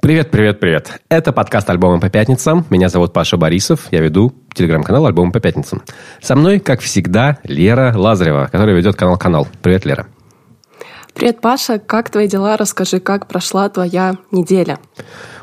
[0.00, 1.02] Привет, привет, привет.
[1.10, 2.64] Это подкаст «Альбомы по пятницам».
[2.70, 3.88] Меня зовут Паша Борисов.
[3.90, 5.82] Я веду телеграм-канал «Альбомы по пятницам».
[6.22, 9.46] Со мной, как всегда, Лера Лазарева, которая ведет канал «Канал».
[9.60, 10.06] Привет, Лера.
[11.12, 11.78] Привет, Паша.
[11.78, 12.56] Как твои дела?
[12.56, 14.78] Расскажи, как прошла твоя неделя?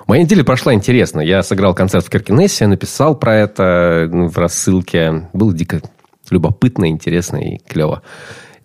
[0.08, 1.22] Моя неделя прошла интересно.
[1.22, 5.30] Я сыграл концерт в Киркинессе, написал про это ну, в рассылке.
[5.34, 5.82] Было дико
[6.32, 8.02] любопытно, интересно и клево.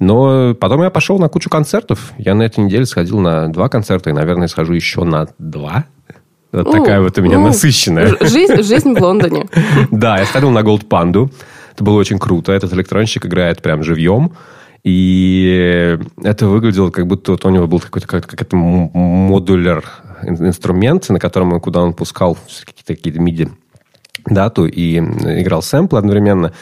[0.03, 2.13] Но потом я пошел на кучу концертов.
[2.19, 5.85] Я на этой неделе сходил на два концерта и, наверное, схожу еще на два.
[6.51, 8.17] Вот у, такая вот у меня у, насыщенная.
[8.21, 9.47] Жизнь, жизнь в Лондоне.
[9.93, 11.31] Да, я сходил на Gold Pandu.
[11.73, 12.51] Это было очень круто.
[12.51, 14.33] Этот электронщик играет прям живьем.
[14.83, 19.85] И это выглядело, как будто вот у него был какой-то какой-то модулер
[20.25, 23.53] инструмент, на котором, куда он пускал какие-то какие MIDI
[24.27, 26.53] дату и играл сэмпл одновременно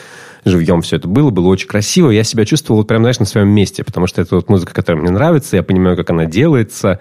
[0.44, 2.10] живьем все это было, было очень красиво.
[2.10, 5.10] Я себя чувствовал прям, знаешь, на своем месте, потому что это вот музыка, которая мне
[5.10, 7.00] нравится, я понимаю, как она делается,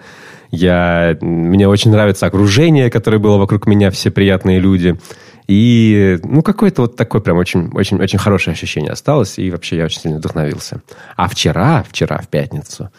[0.50, 4.98] я, мне очень нравится окружение, которое было вокруг меня, все приятные люди.
[5.46, 9.84] И, ну, какое-то вот такое прям очень, очень, очень хорошее ощущение осталось, и вообще я
[9.84, 10.82] очень сильно вдохновился.
[11.16, 12.90] А вчера, вчера, в пятницу,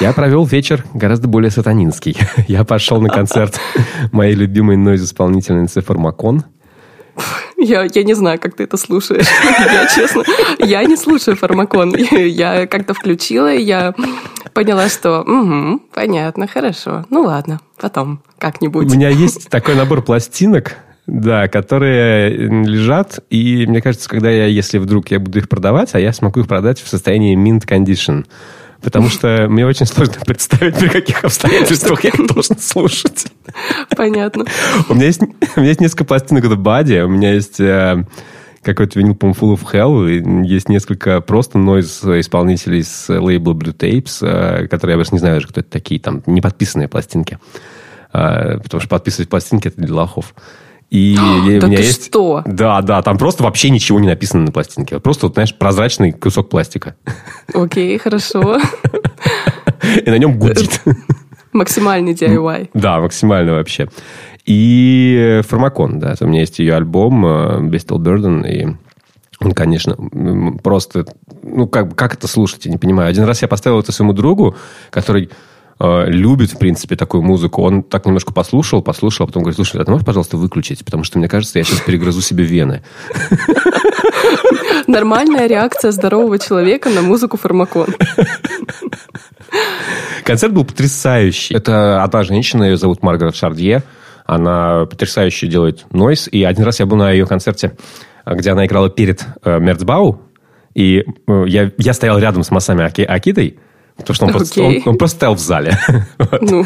[0.00, 2.16] я провел вечер гораздо более сатанинский.
[2.48, 3.58] Я пошел на концерт
[4.12, 6.44] моей любимой нойз-исполнительницы Формакон–
[7.56, 9.26] я, я не знаю, как ты это слушаешь.
[9.72, 10.22] Я честно,
[10.58, 11.94] я не слушаю фармакон.
[11.96, 13.94] Я как-то включила, я
[14.54, 17.04] поняла, что угу, понятно, хорошо.
[17.10, 18.86] Ну ладно, потом как-нибудь.
[18.86, 22.30] У меня есть такой набор пластинок, да, которые
[22.64, 26.40] лежат, и мне кажется, когда я, если вдруг я буду их продавать, а я смогу
[26.40, 28.26] их продать в состоянии mint condition
[28.82, 33.26] потому что мне очень сложно представить, при каких обстоятельствах я должен слушать.
[33.96, 34.46] Понятно.
[34.88, 35.22] У меня есть,
[35.56, 38.04] у меня есть несколько пластинок The Body, у меня есть э,
[38.62, 44.18] какой-то винил, по-моему, Full of Hell, есть несколько просто нойз исполнителей с лейбла Blue Tapes,
[44.22, 47.38] э, которые я даже не знаю даже, кто это такие, там, не подписанные пластинки.
[48.12, 50.34] Э, потому что подписывать пластинки это для лохов.
[50.90, 51.14] И
[51.60, 52.06] да у меня есть...
[52.06, 52.42] что?
[52.44, 54.98] Да, да, там просто вообще ничего не написано на пластинке.
[55.00, 56.96] Просто, вот, знаешь, прозрачный кусок пластика.
[57.54, 58.58] Окей, хорошо.
[60.04, 60.82] И на нем гудит.
[61.52, 62.70] Максимальный DIY.
[62.74, 63.88] Да, максимально вообще.
[64.46, 67.24] И Фармакон, да, у меня есть ее альбом
[67.70, 68.76] Bestial Burden, и
[69.40, 69.96] он, конечно,
[70.62, 71.06] просто...
[71.42, 73.08] Ну, как, как это слушать, я не понимаю.
[73.08, 74.54] Один раз я поставил это своему другу,
[74.90, 75.30] который
[75.82, 77.62] Э, любит, в принципе, такую музыку.
[77.62, 80.84] Он так немножко послушал, послушал, а потом говорит, слушай, а ты можешь, пожалуйста, выключить?
[80.84, 82.82] Потому что, мне кажется, я сейчас перегрызу себе вены.
[84.86, 87.88] Нормальная реакция здорового человека на музыку фармакон.
[90.24, 91.54] Концерт был потрясающий.
[91.54, 93.82] Это одна женщина, ее зовут Маргарет Шардье.
[94.26, 96.28] Она потрясающе делает нойс.
[96.30, 97.72] И один раз я был на ее концерте,
[98.26, 100.20] где она играла перед э, Мерцбау.
[100.74, 103.58] И э, я, я стоял рядом с Масами Акидой.
[104.00, 105.78] Потому что он, просто, он, он просто стоял в зале.
[106.40, 106.64] Ну,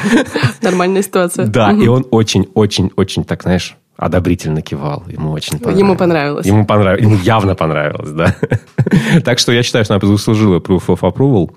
[0.62, 1.47] нормальная ситуация.
[1.47, 5.05] Да, и он очень-очень-очень так, знаешь, одобрительно кивал.
[5.09, 5.81] Ему очень понравилось.
[5.81, 6.47] Ему понравилось.
[6.47, 7.05] Ему понравилось.
[7.05, 8.37] Ему явно понравилось, да.
[9.25, 11.50] так что я считаю, что она заслужила proof of approval.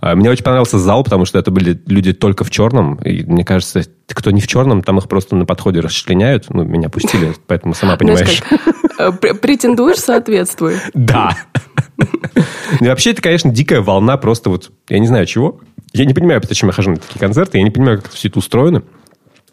[0.00, 2.96] А, мне очень понравился зал, потому что это были люди только в черном.
[2.96, 6.46] И мне кажется, кто не в черном, там их просто на подходе расчленяют.
[6.50, 8.42] Ну, меня пустили, поэтому сама понимаешь.
[8.98, 10.78] Э, претендуешь, соответствую.
[10.94, 11.36] Да.
[12.80, 15.60] И вообще, это, конечно, дикая волна просто вот, я не знаю чего.
[15.92, 17.58] Я не понимаю, почему я хожу на такие концерты.
[17.58, 18.82] Я не понимаю, как это все это устроено.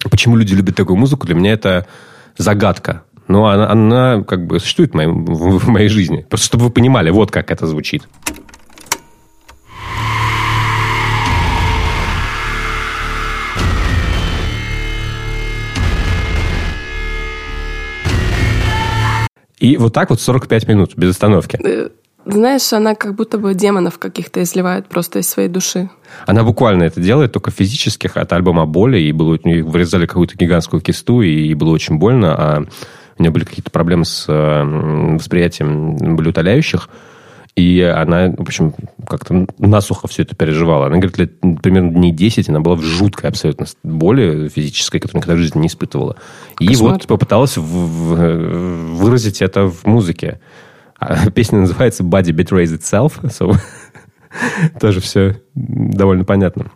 [0.10, 1.26] Почему люди любят такую музыку.
[1.26, 1.88] Для меня это
[2.38, 3.04] загадка.
[3.28, 6.26] Но она, она как бы существует в моей, в моей жизни.
[6.30, 8.04] Просто чтобы вы понимали, вот как это звучит.
[19.64, 21.58] И вот так вот 45 минут без остановки.
[22.26, 25.90] Знаешь, она как будто бы демонов каких-то изливает просто из своей души.
[26.26, 31.22] Она буквально это делает, только физических, от альбома боли, и было, вырезали какую-то гигантскую кисту,
[31.22, 32.66] и было очень больно, а
[33.18, 36.90] у нее были какие-то проблемы с восприятием болеутоляющих.
[37.56, 38.74] И она, в общем,
[39.08, 40.88] как-то насухо все это переживала.
[40.88, 45.36] Она говорит, лет, примерно дней 10 она была в жуткой абсолютно боли физической, которую никогда
[45.36, 46.16] в жизни не испытывала.
[46.60, 46.94] И Кошмар.
[46.94, 50.40] вот попыталась в, в, выразить это в музыке.
[51.04, 53.22] А песня называется «Body Betrays Itself».
[53.24, 53.56] So,
[54.80, 56.72] тоже все довольно понятно.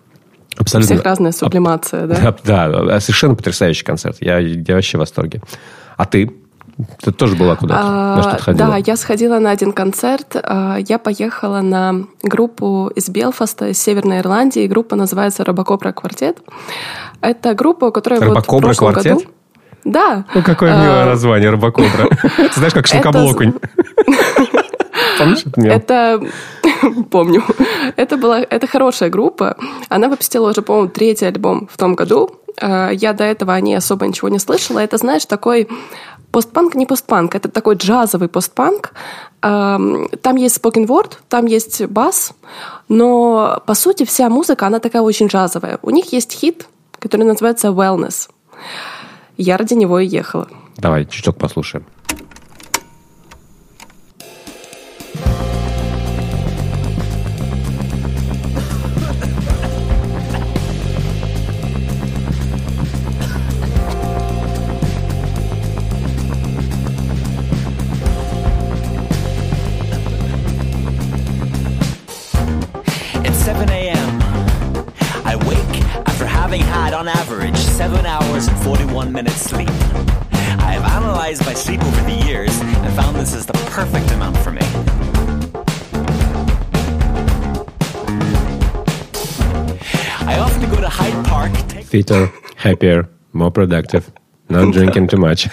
[0.57, 0.95] Абсолютно.
[0.95, 2.35] У всех разная сублимация, да?
[2.43, 4.17] Да, да, совершенно потрясающий концерт.
[4.21, 5.41] Я, я вообще в восторге.
[5.97, 6.31] А ты?
[7.01, 7.81] Ты тоже была куда-то?
[7.83, 8.69] А, на что ходила?
[8.69, 10.35] Да, я сходила на один концерт.
[10.35, 14.67] А, я поехала на группу из Белфаста, из Северной Ирландии.
[14.67, 16.39] Группа называется «Робокобра квартет».
[17.21, 19.13] Это группа, которая Робокобра вот в прошлом квартет?
[19.13, 19.31] году...
[19.83, 20.25] Да.
[20.33, 22.09] Ну, какое милое а, название «Робокобра».
[22.37, 23.53] Ты знаешь, как шлакоблоконь.
[25.17, 26.21] Помнишь это?
[27.11, 27.43] Помню.
[27.95, 28.41] Это была...
[28.41, 29.57] Это хорошая группа.
[29.89, 32.35] Она выпустила уже, по-моему, третий альбом в том году.
[32.61, 34.79] Э, я до этого о ней особо ничего не слышала.
[34.79, 35.67] Это, знаешь, такой
[36.31, 38.93] постпанк, не постпанк, это такой джазовый постпанк.
[39.41, 42.33] Эм, там есть spoken word, там есть бас,
[42.89, 45.79] но, по сути, вся музыка, она такая очень джазовая.
[45.81, 46.67] У них есть хит,
[46.99, 48.29] который называется «Wellness».
[49.37, 50.47] Я ради него и ехала.
[50.77, 51.85] Давай, чуток послушаем.
[79.17, 79.67] Minutes sleep.
[80.69, 84.37] I have analyzed my sleep over the years and found this is the perfect amount
[84.37, 84.61] for me.
[90.31, 91.51] I often go to Hyde Park.
[91.83, 94.11] Fitter, happier, more productive,
[94.49, 95.49] not drinking too much.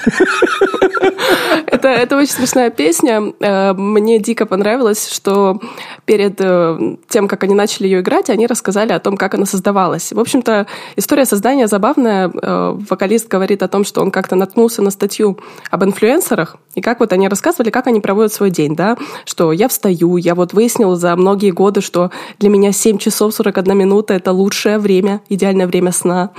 [1.66, 3.34] Это, это очень смешная песня.
[3.40, 5.60] Э, мне дико понравилось, что
[6.04, 10.12] перед э, тем, как они начали ее играть, они рассказали о том, как она создавалась.
[10.12, 12.30] В общем-то, история создания забавная.
[12.30, 15.38] Э, вокалист говорит о том, что он как-то наткнулся на статью
[15.70, 19.68] об инфлюенсерах, и как вот они рассказывали, как они проводят свой день, да, что я
[19.68, 24.32] встаю, я вот выяснил за многие годы, что для меня 7 часов 41 минута– это
[24.32, 26.30] лучшее время, идеальное время сна.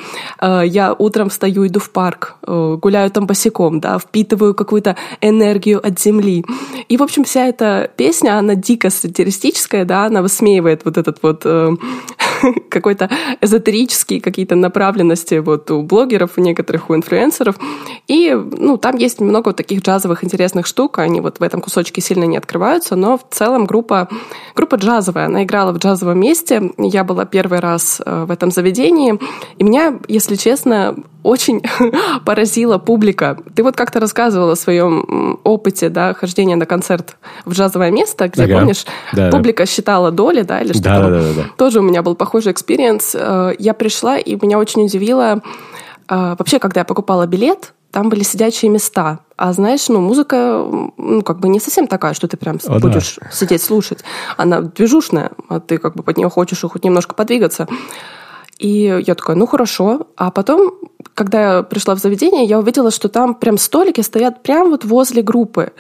[0.42, 6.46] Я утром встаю, иду в парк, гуляю там босиком, да, впитываю какую-то энергию от земли.
[6.88, 11.42] И, в общем, вся эта песня, она дико сатиристическая, да, она высмеивает вот этот вот
[11.46, 11.72] э,
[12.70, 13.10] какой-то
[13.42, 17.56] эзотерический какие-то направленности вот у блогеров, у некоторых у инфлюенсеров.
[18.08, 22.02] И, ну, там есть много вот таких джазовых интересных штук, они вот в этом кусочке
[22.02, 24.10] сильно не открываются, но в целом группа,
[24.56, 29.20] группа джазовая, она играла в джазовом месте, я была первый раз э, в этом заведении,
[29.58, 30.96] и меня, если честно,
[31.26, 31.62] очень
[32.26, 33.38] поразила публика.
[33.56, 38.44] Ты вот как-то рассказывала о своем опыте, да, хождения на концерт в джазовое место, где,
[38.44, 38.60] ага.
[38.60, 39.68] помнишь, да, публика да.
[39.68, 40.90] считала доли, да, или что-то.
[40.90, 41.44] Да, да, да, да.
[41.58, 43.16] Тоже у меня был похожий experience.
[43.16, 45.42] Э, я пришла, и меня очень удивило,
[46.08, 49.20] э, вообще, когда я покупала билет, там были сидячие места.
[49.36, 50.64] А знаешь, ну, музыка,
[50.98, 53.32] ну, как бы не совсем такая, что ты прям О, будешь да.
[53.32, 54.04] сидеть слушать.
[54.38, 57.68] Она движушная, а ты как бы под нее хочешь хоть немножко подвигаться.
[58.60, 60.08] И я такая, ну хорошо.
[60.16, 60.74] А потом,
[61.16, 65.22] когда я пришла в заведение, я увидела, что там прям столики стоят прямо вот возле
[65.22, 65.72] группы.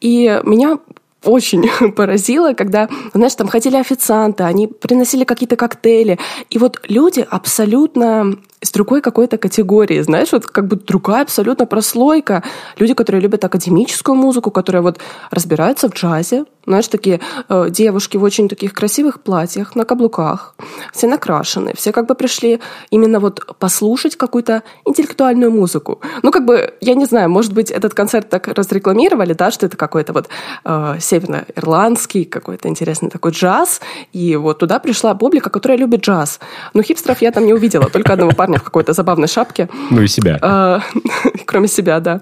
[0.00, 0.78] И меня
[1.24, 6.18] очень поразило, когда, знаешь, там ходили официанты, они приносили какие-то коктейли.
[6.50, 12.42] И вот люди абсолютно из другой какой-то категории, знаешь, вот как бы другая абсолютно прослойка.
[12.78, 14.98] Люди, которые любят академическую музыку, которые вот
[15.30, 20.54] разбираются в джазе, знаешь, такие э, девушки в очень таких красивых платьях, на каблуках,
[20.92, 22.60] все накрашены, все как бы пришли
[22.90, 26.00] именно вот послушать какую-то интеллектуальную музыку.
[26.22, 29.76] Ну, как бы, я не знаю, может быть, этот концерт так разрекламировали, да, что это
[29.76, 30.28] какой-то вот
[30.64, 33.80] э, северно-ирландский какой-то интересный такой джаз,
[34.12, 36.38] и вот туда пришла публика, которая любит джаз.
[36.74, 39.68] Но хипстеров я там не увидела, только одного парня в какой-то забавной шапке.
[39.90, 40.38] Ну и себя.
[40.40, 40.80] Э,
[41.46, 42.20] кроме себя, да.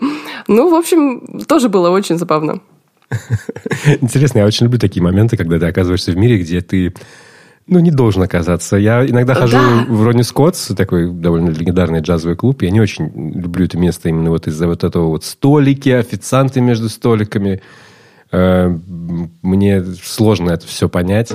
[0.48, 2.60] Ну, в общем, тоже было очень забавно.
[4.00, 6.94] Интересно, я очень люблю такие моменты, когда ты оказываешься в мире, где ты
[7.66, 8.76] ну, не должен оказаться.
[8.76, 9.84] Я иногда хожу да.
[9.88, 12.62] в Ронни Скоттс, такой довольно легендарный джазовый клуб.
[12.62, 13.10] Я не очень
[13.40, 17.62] люблю это место именно вот из-за вот этого вот столики, официанты между столиками.
[18.32, 18.76] Э,
[19.42, 21.32] мне сложно это все понять.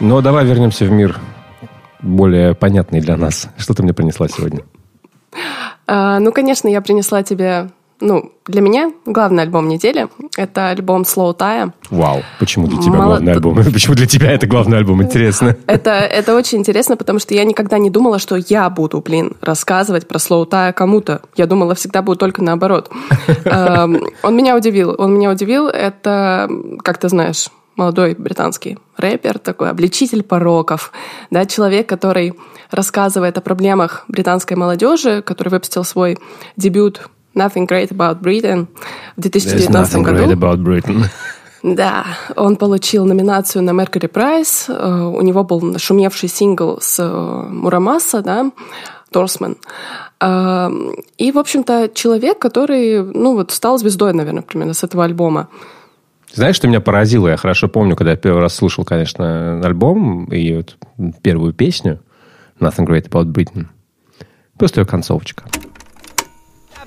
[0.00, 1.18] Но давай вернемся в мир
[2.02, 3.48] более понятный для нас.
[3.56, 4.60] Что ты мне принесла сегодня?
[5.86, 7.70] А, ну, конечно, я принесла тебе
[8.00, 11.72] ну, для меня главный альбом недели— это альбом Slow Tie.
[11.90, 13.04] Вау, почему для тебя Мало...
[13.04, 13.54] главный альбом?
[13.72, 15.02] Почему для тебя это главный альбом?
[15.02, 15.56] Интересно.
[15.66, 20.06] Это, это очень интересно, потому что я никогда не думала, что я буду, блин, рассказывать
[20.06, 21.22] про Slow Tie кому-то.
[21.36, 22.90] Я думала, всегда будет только наоборот.
[23.44, 24.94] Эм, он меня удивил.
[24.98, 25.68] Он меня удивил.
[25.68, 26.48] Это,
[26.82, 30.92] как ты знаешь, молодой британский рэпер, такой обличитель пороков,
[31.30, 32.34] да, человек, который
[32.70, 36.18] рассказывает о проблемах британской молодежи, который выпустил свой
[36.56, 38.66] дебют Nothing Great About Britain
[39.16, 40.24] в 2019 году.
[40.24, 41.04] Great about Britain.
[41.64, 42.04] Да,
[42.36, 44.66] он получил номинацию на Mercury Prize.
[44.68, 48.52] Э, у него был шумевший сингл с э, Мурамаса, да,
[49.10, 49.56] Торсмен.
[50.20, 50.70] Э,
[51.16, 55.48] и, в общем-то, человек, который, ну, вот стал звездой, наверное, примерно с этого альбома.
[56.34, 57.28] Знаешь, что меня поразило?
[57.28, 60.76] Я хорошо помню, когда я первый раз слушал, конечно, альбом и вот
[61.22, 62.00] первую песню
[62.58, 63.66] Nothing Great About Britain.
[64.58, 65.44] Просто ее концовочка.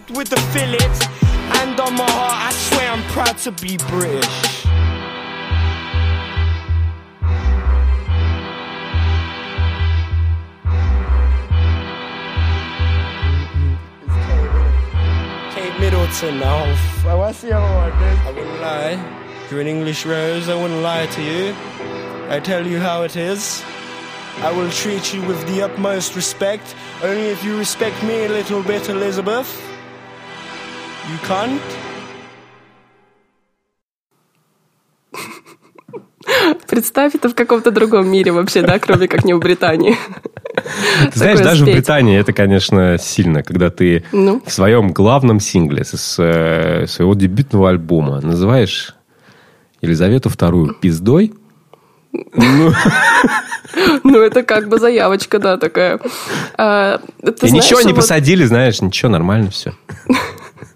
[0.10, 1.08] with the fillets.
[1.62, 4.66] And on my heart, I swear I'm proud to be British.
[15.54, 18.20] Kate Middleton, oh, oh, what's the other one, dude?
[18.25, 19.17] I wouldn't lie.
[19.50, 21.56] You're an English rose, I wouldn't lie to you.
[22.30, 23.63] I tell you how it is.
[24.44, 28.62] I will treat you with the utmost respect, only if you respect me a little
[28.62, 29.48] bit, Elizabeth.
[31.10, 31.62] You can't?
[36.68, 39.96] Представь это в каком-то другом мире вообще, да, кроме как не в Британии.
[41.13, 44.42] знаешь, даже в Британии это, конечно, сильно, когда ты ну?
[44.46, 48.97] в своем главном сингле с э, своего дебютного альбома называешь
[49.82, 51.34] Елизавету вторую пиздой.
[52.12, 52.72] Ну,
[54.04, 56.00] ну это как бы заявочка, да, такая.
[56.58, 57.00] А,
[57.42, 59.74] И ничего не посадили, знаешь, ничего, нормально все.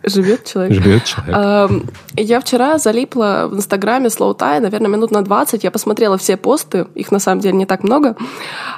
[0.03, 0.73] Живет человек.
[0.73, 1.85] Живет человек.
[2.15, 5.63] Я вчера залипла в Инстаграме Slow Tie, наверное, минут на 20.
[5.63, 8.15] Я посмотрела все посты, их на самом деле не так много.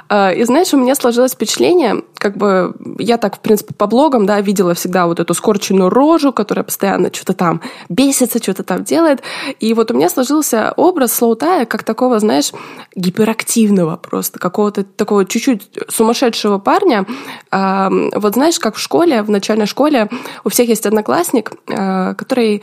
[0.08, 4.24] А, и знаешь, у меня сложилось впечатление, как бы я так, в принципе, по блогам,
[4.24, 9.20] да, видела всегда вот эту скорченную рожу, которая постоянно что-то там бесится, что-то там делает.
[9.60, 12.52] И вот у меня сложился образ Tie как такого, знаешь,
[12.96, 17.04] гиперактивного просто, какого-то такого чуть-чуть сумасшедшего парня.
[17.52, 20.08] Вот знаешь, как в школе, в начальной школе
[20.44, 22.62] у всех есть одноклассник, э, который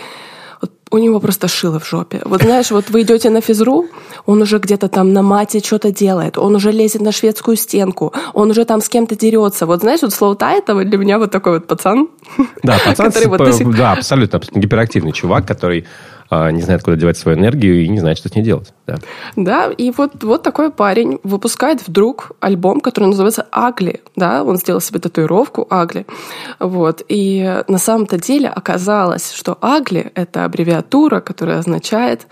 [0.91, 2.21] у него просто шило в жопе.
[2.25, 3.85] Вот знаешь, вот вы идете на физру,
[4.25, 8.51] он уже где-то там на мате что-то делает, он уже лезет на шведскую стенку, он
[8.51, 9.65] уже там с кем-то дерется.
[9.65, 12.09] Вот знаешь, вот Слоу Тайтова для меня вот такой вот пацан.
[12.63, 15.85] Да, пацан, который вот да, абсолютно, гиперактивный чувак, который
[16.31, 18.73] не знает, куда девать свою энергию и не знает, что с ней делать.
[18.87, 18.99] Да,
[19.35, 24.01] да и вот, вот такой парень выпускает вдруг альбом, который называется «Агли».
[24.15, 24.43] Да?
[24.43, 26.05] Он сделал себе татуировку «Агли».
[26.59, 27.03] Вот.
[27.09, 32.27] И на самом-то деле оказалось, что «Агли»— это аббревиатура, которая означает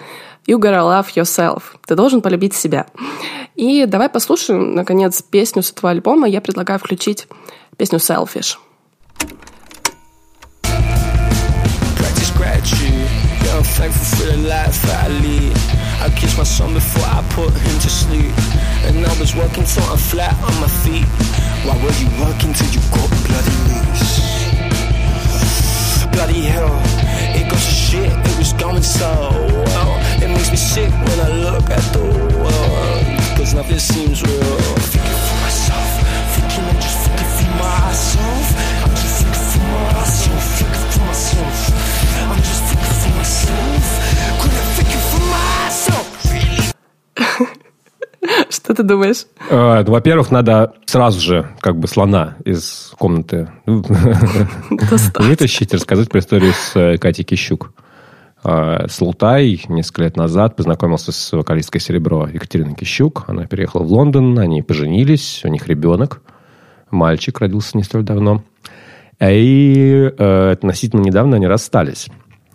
[0.47, 1.61] You gotta love yourself.
[1.85, 2.87] Ты должен полюбить себя.
[3.55, 6.27] И давай послушаем, наконец, песню с этого альбома.
[6.27, 7.27] Я предлагаю включить
[7.77, 8.57] песню Selfish.
[13.77, 15.53] Thankful for the life that I lead.
[16.01, 18.33] I kiss my son before I put him to sleep.
[18.87, 21.05] And I was working till I'm flat on my feet.
[21.65, 24.29] Why were you working till you got bloody loose?
[26.11, 26.75] Bloody hell,
[27.37, 29.11] it goes to shit, it was going so
[29.65, 29.91] well.
[30.23, 32.03] It makes me sick when I look at the
[32.43, 33.37] world.
[33.37, 34.98] Cause nothing seems real.
[48.49, 49.25] Что ты думаешь?
[49.49, 56.53] Э, ну, во-первых, надо сразу же как бы слона из комнаты вытащить, рассказать про историю
[56.53, 57.73] с э, Катей Кищук.
[58.43, 63.25] Э, Слутай несколько лет назад познакомился с вокалисткой «Серебро» Екатериной Кищук.
[63.27, 66.21] Она переехала в Лондон, они поженились, у них ребенок.
[66.91, 68.43] Мальчик родился не столь давно.
[69.21, 72.07] И относительно недавно они расстались.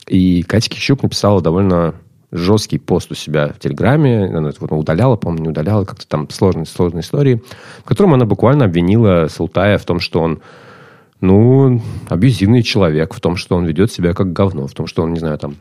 [0.08, 1.94] И Катя Кищук написала довольно
[2.34, 4.26] жесткий пост у себя в Телеграме.
[4.26, 5.84] Она вот удаляла, по-моему, не удаляла.
[5.84, 7.42] Как-то там сложные, сложные истории.
[7.78, 10.42] В котором она буквально обвинила Султая в том, что он
[11.20, 15.14] ну, абьюзивный человек, в том, что он ведет себя как говно, в том, что он,
[15.14, 15.56] не знаю, там,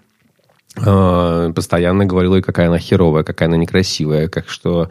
[0.84, 4.90] э, постоянно говорил ей, какая она херовая, какая она некрасивая, как что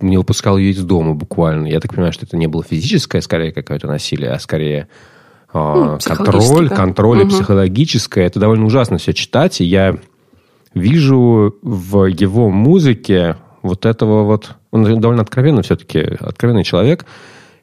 [0.00, 1.66] не выпускал ее из дома буквально.
[1.66, 4.88] Я так понимаю, что это не было физическое, скорее, какое-то насилие, а скорее
[5.54, 7.30] ну, контроль, контроль угу.
[7.30, 8.26] психологическое.
[8.26, 9.60] Это довольно ужасно все читать.
[9.60, 9.96] И я
[10.74, 14.56] вижу в его музыке вот этого вот...
[14.70, 17.06] Он довольно откровенный все-таки, откровенный человек.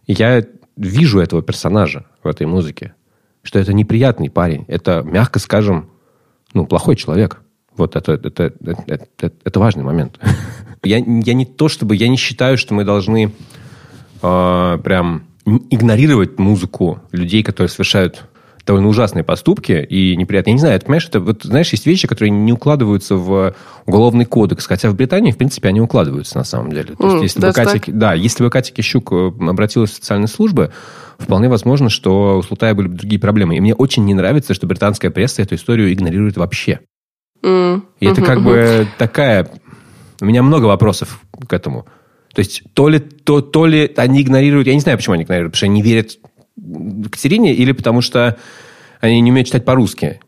[0.07, 0.45] Я
[0.77, 2.95] вижу этого персонажа в этой музыке.
[3.43, 4.65] Что это неприятный парень.
[4.67, 5.89] Это, мягко скажем,
[6.53, 7.41] ну, плохой человек.
[7.75, 10.19] Вот это, это, это, это, это важный момент.
[10.83, 11.95] я, я не то чтобы...
[11.95, 13.31] Я не считаю, что мы должны
[14.21, 18.25] э, прям игнорировать музыку людей, которые совершают
[18.71, 20.51] довольно ужасные поступки и неприятные.
[20.51, 23.53] Я не знаю, ты понимаешь, это вот, знаешь, есть вещи, которые не укладываются в
[23.85, 26.95] уголовный кодекс, хотя в Британии, в принципе, они укладываются на самом деле.
[26.95, 30.71] То есть, если бы Катя, да, если бы Катя Кищук э, обратилась в социальные службы,
[31.19, 33.57] вполне возможно, что у Слутая были бы другие проблемы.
[33.57, 36.79] И мне очень не нравится, что британская пресса эту историю игнорирует вообще.
[37.43, 37.81] Mm.
[37.99, 39.49] И это как бы такая...
[40.21, 41.87] У меня много вопросов к этому.
[42.33, 45.53] То есть то ли, то, то ли они игнорируют, я не знаю, почему они игнорируют,
[45.53, 46.17] потому что они верят
[47.09, 48.37] Катерине или потому что
[48.99, 50.19] они не умеют читать по-русски.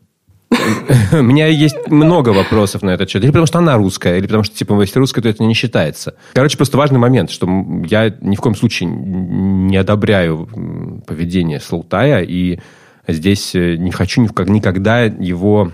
[1.12, 3.22] У меня есть много вопросов на этот счет.
[3.22, 6.14] Или потому что она русская, или потому что, типа, если русская, то это не считается.
[6.34, 7.46] Короче, просто важный момент, что
[7.86, 12.60] я ни в коем случае не одобряю поведение Слутая, и
[13.06, 15.72] Здесь э, не хочу никогда его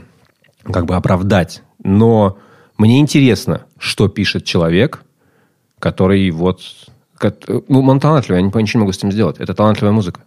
[0.65, 1.63] как бы оправдать.
[1.83, 2.39] Но
[2.77, 5.05] мне интересно, что пишет человек,
[5.79, 6.63] который вот...
[7.69, 9.39] Ну, он талантливый, я ничего не могу с ним сделать.
[9.39, 10.23] Это талантливая музыка.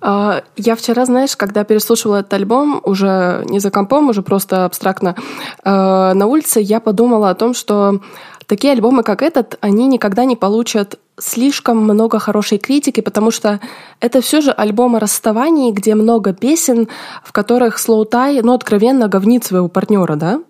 [0.00, 5.16] А, я вчера, знаешь, когда переслушивала этот альбом, уже не за компом, уже просто абстрактно,
[5.64, 8.00] а, на улице я подумала о том, что
[8.46, 13.60] такие альбомы, как этот, они никогда не получат слишком много хорошей критики, потому что
[14.00, 16.88] это все же альбом о расставании, где много песен,
[17.24, 20.40] в которых Слоутай, ну, откровенно говнит своего партнера, да?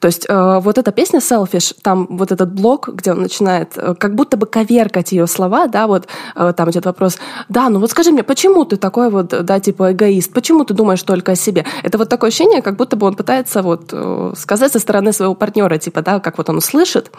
[0.00, 3.94] То есть э, вот эта песня Selfish, там вот этот блок, где он начинает э,
[3.94, 7.90] как будто бы коверкать ее слова, да, вот э, там идет вопрос, да, ну вот
[7.90, 11.64] скажи мне, почему ты такой вот, да, типа эгоист, почему ты думаешь только о себе?
[11.84, 15.34] Это вот такое ощущение, как будто бы он пытается вот э, сказать со стороны своего
[15.34, 17.12] партнера, типа, да, как вот он услышит,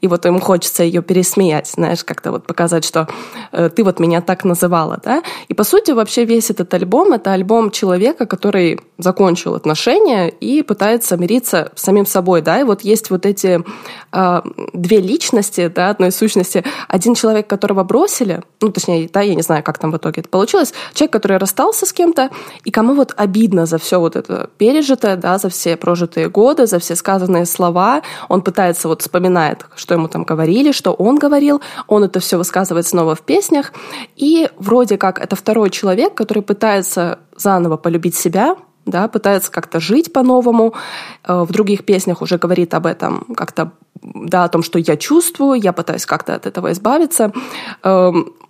[0.00, 3.06] и вот ему хочется ее пересмеять, знаешь, как-то вот вот показать, что
[3.52, 5.22] э, ты вот меня так называла, да.
[5.48, 11.16] И по сути вообще весь этот альбом— это альбом человека, который закончил отношения и пытается
[11.16, 12.60] мириться с самим собой, да.
[12.60, 13.62] И вот есть вот эти
[14.12, 14.40] э,
[14.72, 16.64] две личности, да, одной сущности.
[16.88, 20.28] Один человек, которого бросили, ну, точнее, да, я не знаю, как там в итоге это
[20.28, 22.30] получилось, человек, который расстался с кем-то,
[22.64, 26.78] и кому вот обидно за все вот это пережитое, да, за все прожитые годы, за
[26.78, 28.02] все сказанные слова.
[28.28, 32.36] Он пытается вот вспоминает, что ему там говорили, что он говорил, он это все все
[32.36, 33.72] высказывает снова в песнях.
[34.14, 38.54] И вроде как это второй человек, который пытается заново полюбить себя,
[38.86, 40.74] да, пытается как-то жить по-новому.
[41.24, 43.72] Э, в других песнях уже говорит об этом как-то
[44.02, 47.32] да, о том, что я чувствую, я пытаюсь как-то от этого избавиться.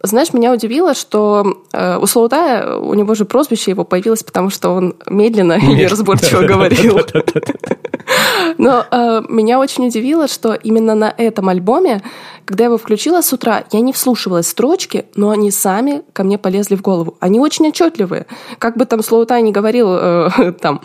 [0.02, 4.70] Знаешь, меня удивило, что э, у Слоутая, у него же прозвище его появилось, потому что
[4.70, 7.00] он медленно и неразборчиво говорил.
[8.58, 12.02] Но э, меня очень удивило, что именно на этом альбоме,
[12.44, 16.38] когда я его включила с утра, я не вслушивалась строчки, но они сами ко мне
[16.38, 17.16] полезли в голову.
[17.20, 18.26] Они очень отчетливые.
[18.58, 20.80] Как бы там Слоутай не говорил э, там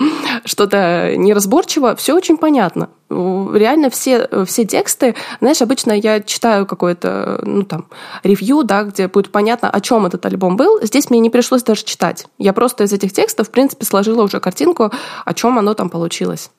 [0.45, 2.89] что-то неразборчиво, все очень понятно.
[3.09, 7.85] Реально все, все тексты, знаешь, обычно я читаю какое-то, ну там,
[8.23, 10.79] ревью, да, где будет понятно, о чем этот альбом был.
[10.81, 12.25] Здесь мне не пришлось даже читать.
[12.37, 14.91] Я просто из этих текстов, в принципе, сложила уже картинку,
[15.25, 16.51] о чем оно там получилось.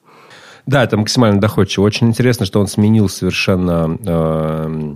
[0.67, 1.85] Да, это максимально доходчиво.
[1.85, 4.95] Очень интересно, что он сменил совершенно э,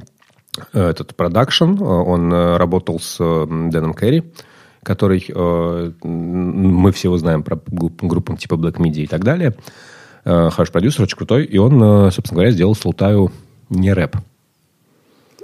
[0.73, 1.81] этот продакшн.
[1.81, 4.25] Он э, работал с Дэном Керри,
[4.83, 9.55] который э, мы все знаем про группам типа Black Media и так далее.
[10.25, 11.45] Э, хороший продюсер, очень крутой.
[11.45, 13.31] И он, э, собственно говоря, сделал Слутаю
[13.69, 14.17] не рэп.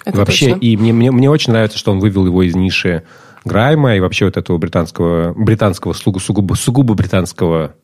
[0.07, 0.65] Это вообще, точно.
[0.65, 3.03] и мне, мне, мне очень нравится, что он вывел его из ниши
[3.45, 7.75] Грайма и вообще вот этого британского, британского сугубо, сугубо британского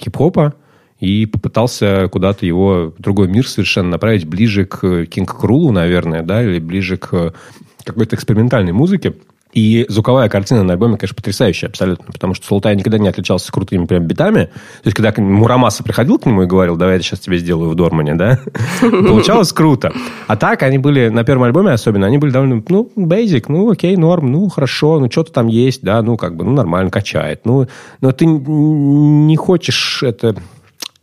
[0.00, 0.54] хип-хопа
[1.00, 6.42] и попытался куда-то его в другой мир совершенно направить ближе к Кинг Крулу, наверное, да,
[6.42, 7.34] или ближе к
[7.84, 9.14] какой-то экспериментальной музыке.
[9.52, 13.86] И звуковая картина на альбоме, конечно, потрясающая абсолютно, потому что Султай никогда не отличался крутыми
[13.86, 14.44] прям битами.
[14.82, 17.74] То есть, когда Мурамаса приходил к нему и говорил, давай я сейчас тебе сделаю в
[17.74, 18.40] Дормане, да,
[18.80, 19.92] получалось круто.
[20.26, 23.96] А так, они были, на первом альбоме особенно, они были довольно, ну, basic, ну, окей,
[23.96, 27.42] норм, ну, хорошо, ну, что-то там есть, да, ну, как бы, ну, нормально, качает.
[27.44, 27.66] Ну,
[28.00, 30.36] но ты не хочешь это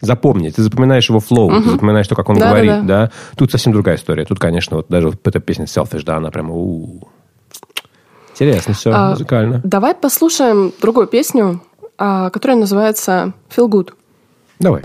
[0.03, 0.56] запомнить.
[0.56, 1.63] Ты запоминаешь его флоу, угу.
[1.63, 2.86] ты запоминаешь то, как он да, говорит, да, да.
[2.86, 3.12] да.
[3.36, 4.25] Тут совсем другая история.
[4.25, 6.53] Тут, конечно, вот даже вот эта песня Selfish, да, она прямо...
[6.53, 7.08] У-у-у.
[8.34, 9.62] Интересно все, а, музыкально.
[9.63, 11.62] Давай послушаем другую песню,
[11.98, 13.93] а, которая называется Feel Good.
[14.60, 14.82] Давай.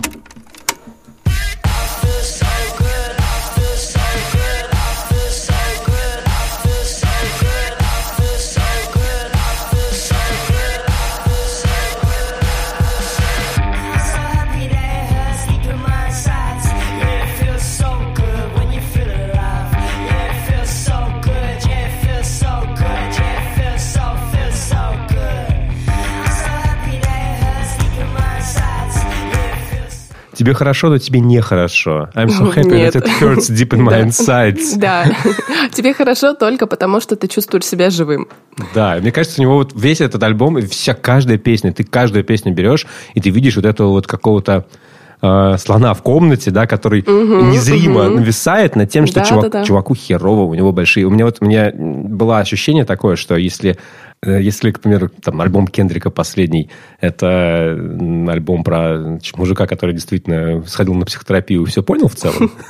[30.39, 32.07] Тебе хорошо, но тебе нехорошо.
[32.15, 32.95] I'm so happy Нет.
[32.95, 34.77] that it hurts deep in my insides.
[34.77, 35.03] Да.
[35.73, 38.29] Тебе хорошо только потому, что ты чувствуешь себя живым.
[38.73, 42.53] Да, мне кажется, у него вот весь этот альбом, вся каждая песня, ты каждую песню
[42.53, 44.65] берешь, и ты видишь вот этого вот какого-то
[45.21, 48.19] э, слона в комнате, да, который угу, незримо угу.
[48.19, 49.65] нависает над тем, что да, чувак, да, да.
[49.65, 51.05] чуваку херово, у него большие...
[51.05, 53.77] У меня вот у меня было ощущение такое, что если
[54.25, 57.71] если, к примеру, там, альбом Кендрика последний, это
[58.27, 62.51] альбом про мужика, который действительно сходил на психотерапию и все понял в целом.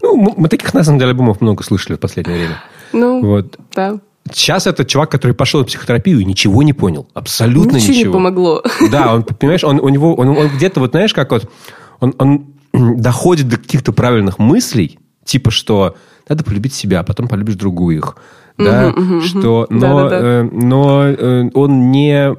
[0.00, 2.62] Ну, мы таких, на самом деле, альбомов много слышали в последнее время.
[2.92, 3.58] Ну, вот.
[3.74, 3.98] да.
[4.32, 7.08] Сейчас это чувак, который пошел на психотерапию и ничего не понял.
[7.12, 7.92] Абсолютно ничего.
[7.92, 8.62] Ничего не помогло.
[8.92, 11.50] Да, он, понимаешь, он, у него, он, он где-то, вот знаешь, как вот,
[11.98, 15.96] он, он доходит до каких-то правильных мыслей, типа, что
[16.28, 18.16] надо полюбить себя, а потом полюбишь другую их
[18.58, 20.18] да, угу, угу, что, но, да, да, да.
[20.20, 22.34] Э, но э, он не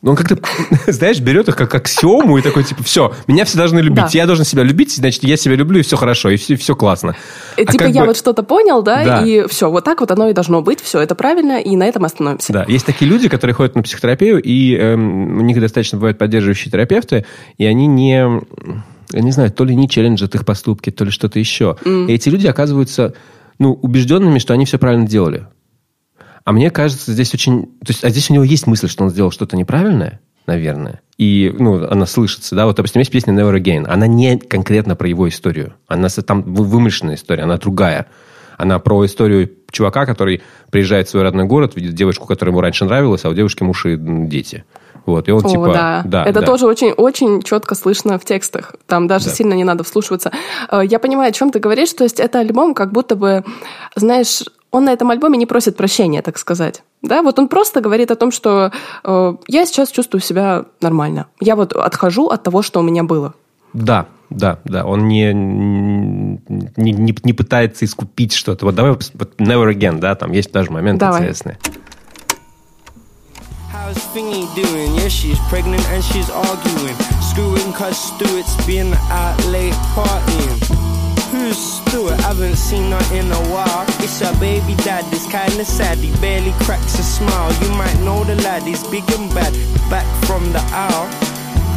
[0.00, 0.38] он как-то,
[0.92, 4.08] знаешь, берет их как аксиому и такой, типа, все, меня все должны любить, Да.
[4.12, 7.16] я должен себя любить, значит, я себя люблю, и все хорошо, и все, все классно.
[7.56, 9.22] Э, А Типа я бы- вот что-то понял, да, Да.
[9.26, 12.04] и все, вот так вот оно и должно быть, все, это правильно, и на этом
[12.04, 12.52] остановимся.
[12.52, 16.70] Да, есть такие люди, которые ходят на психотерапию, и эм, у них достаточно бывают поддерживающие
[16.70, 17.26] терапевты,
[17.58, 18.24] и они не,
[19.12, 21.76] я не знаю, то ли не челленджат их поступки, то ли что-то еще.
[21.84, 23.14] И эти люди оказываются,
[23.58, 25.46] ну, убежденными, что они все правильно делали.
[26.44, 27.66] А мне кажется, здесь очень...
[27.80, 31.02] То есть, а здесь у него есть мысль, что он сделал что-то неправильное, наверное.
[31.18, 32.66] И, ну, она слышится, да.
[32.66, 33.84] Вот, допустим, есть песня Never Again.
[33.86, 35.74] Она не конкретно про его историю.
[35.86, 38.06] Она там вы- вымышленная история, она другая.
[38.56, 42.84] Она про историю чувака, который приезжает в свой родной город, видит девушку, которая ему раньше
[42.84, 44.64] нравилась, а у девушки муж и дети.
[45.08, 46.02] Вот, и он О, типа...
[46.04, 46.24] да.
[46.24, 46.46] Это да.
[46.46, 48.74] тоже очень, очень четко слышно в текстах.
[48.86, 49.30] Там даже Да.
[49.32, 50.32] сильно не надо вслушиваться.
[50.70, 51.92] Э, Я понимаю, о чем ты говоришь.
[51.94, 53.44] То есть это альбом как будто бы,
[53.96, 56.82] знаешь, он на этом альбоме не просит прощения, так сказать.
[57.02, 58.70] Да, вот он просто говорит о том, что
[59.04, 61.26] э, я сейчас чувствую себя нормально.
[61.40, 63.32] Я вот отхожу от того, что у меня было.
[63.72, 64.84] Да, да, да.
[64.84, 68.66] Он не, не, не, не пытается искупить что-то.
[68.66, 71.20] Вот давай вот Never Again, да, там есть даже моменты Давай.
[71.20, 71.58] интересные.
[73.88, 74.96] How's Thingy doing?
[74.96, 76.94] Yeah, she's pregnant and she's arguing.
[77.22, 80.60] Screwing cause Stuart's been out late partying.
[81.32, 82.20] Who's Stuart?
[82.20, 83.86] I haven't seen her in a while.
[84.04, 85.96] It's her baby dad, it's kinda sad.
[85.96, 87.50] He barely cracks a smile.
[87.62, 89.54] You might know the lad, he's big and bad.
[89.88, 91.08] Back from the owl.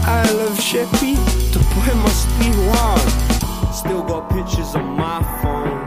[0.04, 1.16] I love Sheppy,
[1.54, 3.74] the boy must be wild.
[3.74, 5.80] Still got pictures on my phone.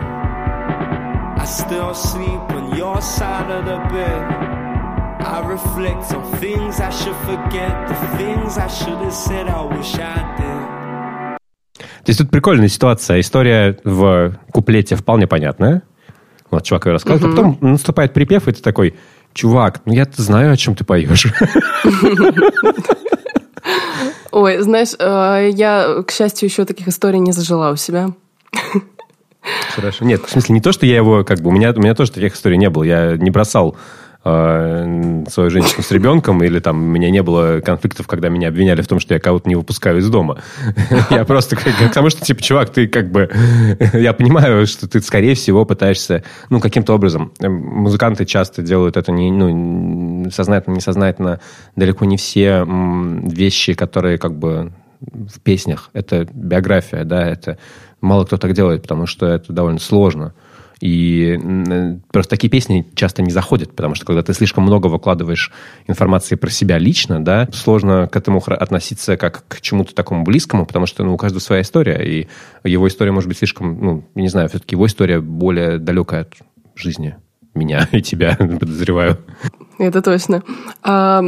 [1.36, 4.43] I still sleep on your side of the bed.
[5.24, 9.94] I reflect on things I should forget, the things I should have said I wish
[9.98, 11.38] I did.
[12.04, 13.20] То есть тут прикольная ситуация.
[13.20, 15.82] История в куплете вполне понятная.
[16.50, 17.32] Вот чувак ее рассказывает.
[17.32, 18.96] А потом наступает припев, и ты такой,
[19.32, 21.26] чувак, ну я-то знаю, о чем ты поешь.
[24.30, 28.10] Ой, знаешь, э, я, к счастью, еще таких историй не зажила у себя.
[29.74, 30.04] Хорошо.
[30.04, 32.12] Нет, в смысле, не то, что я его, как бы, у меня, у меня тоже
[32.12, 32.82] таких историй не было.
[32.82, 33.76] Я не бросал
[34.24, 38.82] э, свою женщину с ребенком, или там у меня не было конфликтов, когда меня обвиняли
[38.82, 40.38] в том, что я кого-то не выпускаю из дома.
[41.10, 43.30] Я просто к тому, что, типа, чувак, ты как бы...
[43.92, 47.32] Я понимаю, что ты, скорее всего, пытаешься, ну, каким-то образом.
[47.40, 51.40] э, Музыканты часто делают это не, ну, сознательно, несознательно.
[51.76, 55.90] Далеко не все вещи, которые как бы в песнях.
[55.92, 57.58] Это биография, да, это
[58.00, 60.34] мало кто так делает, потому что это довольно сложно.
[60.84, 65.50] И м, просто такие песни часто не заходят, потому что когда ты слишком много выкладываешь
[65.86, 70.84] информации про себя лично, да, сложно к этому относиться как к чему-то такому близкому, потому
[70.84, 72.28] что ну, у каждого своя история, и
[72.68, 76.34] его история может быть слишком, ну, не знаю, все-таки его история более далекая от
[76.74, 77.16] жизни
[77.54, 79.16] меня и тебя, подозреваю.
[79.78, 80.42] Это точно.
[80.82, 81.22] А,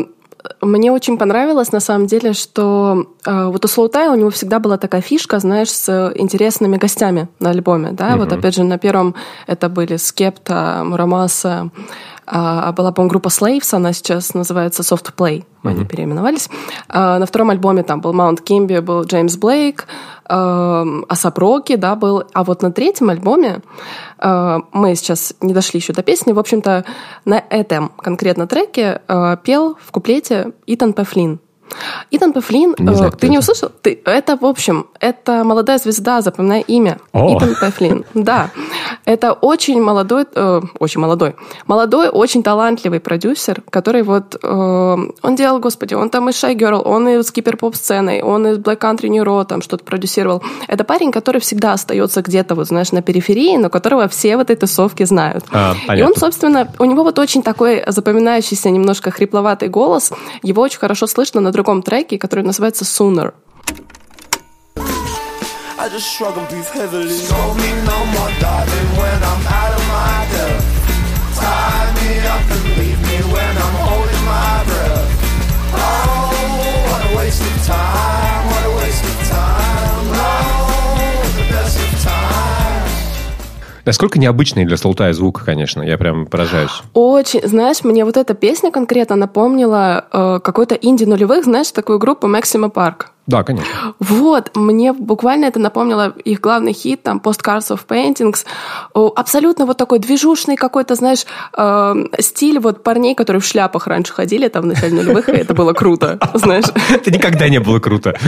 [0.60, 4.76] Мне очень понравилось, на самом деле, что а, вот у Слоутая у него всегда была
[4.78, 7.90] такая фишка, знаешь, с интересными гостями на альбоме.
[7.92, 8.16] Да?
[8.16, 9.14] Вот опять же на первом
[9.46, 11.70] это были Скепта, Мурамаса,
[12.26, 16.48] а была, по-моему, группа Slaves, она сейчас называется Soft Play, они переименовались.
[16.88, 19.86] А на втором альбоме там был Маунт Кимби, был Джеймс Блейк,
[20.24, 22.24] Асап Роки, да, был.
[22.32, 23.60] А вот на третьем альбоме
[24.18, 26.32] э, мы сейчас не дошли еще до песни.
[26.32, 26.84] В общем-то,
[27.24, 31.38] на этом конкретно треке э, пел в куплете Итан Пефлин.
[32.10, 33.40] Итан Не знаю, э, ты не это.
[33.40, 33.70] услышал?
[33.82, 36.98] Ты, это, в общем, это молодая звезда, запоминай имя.
[37.12, 37.36] О.
[37.36, 38.50] Итан Пефлин, да.
[39.04, 45.58] Это очень молодой, э, очень молодой, молодой, очень талантливый продюсер, который вот, э, он делал,
[45.58, 49.08] господи, он там и Shy Girl, он и с киберпоп-сценой, он и с Black Country
[49.08, 50.42] New Road там что-то продюсировал.
[50.68, 54.56] Это парень, который всегда остается где-то, вот знаешь, на периферии, но которого все в этой
[54.56, 55.44] тусовке знают.
[55.52, 60.12] А, и он, собственно, у него вот очень такой запоминающийся, немножко хрипловатый голос.
[60.42, 63.32] Его очень хорошо слышно на другом треке, который называется Sooner.
[75.78, 76.36] Oh,
[77.66, 78.15] time,
[83.86, 85.80] Насколько необычный для Слоутая звук, конечно.
[85.80, 86.82] Я прям поражаюсь.
[86.92, 92.26] Очень, знаешь, мне вот эта песня конкретно напомнила э, какой-то инди нулевых, знаешь, такую группу
[92.26, 93.06] Maxima Park.
[93.26, 93.94] Да, конечно.
[93.98, 98.44] Вот, мне буквально это напомнило их главный хит, там, Postcards of Paintings.
[98.94, 101.24] Абсолютно вот такой движушный какой-то, знаешь,
[101.56, 105.54] э, стиль вот парней, которые в шляпах раньше ходили там в начале нулевых, и это
[105.54, 106.66] было круто, знаешь.
[106.92, 108.16] Это никогда не было круто.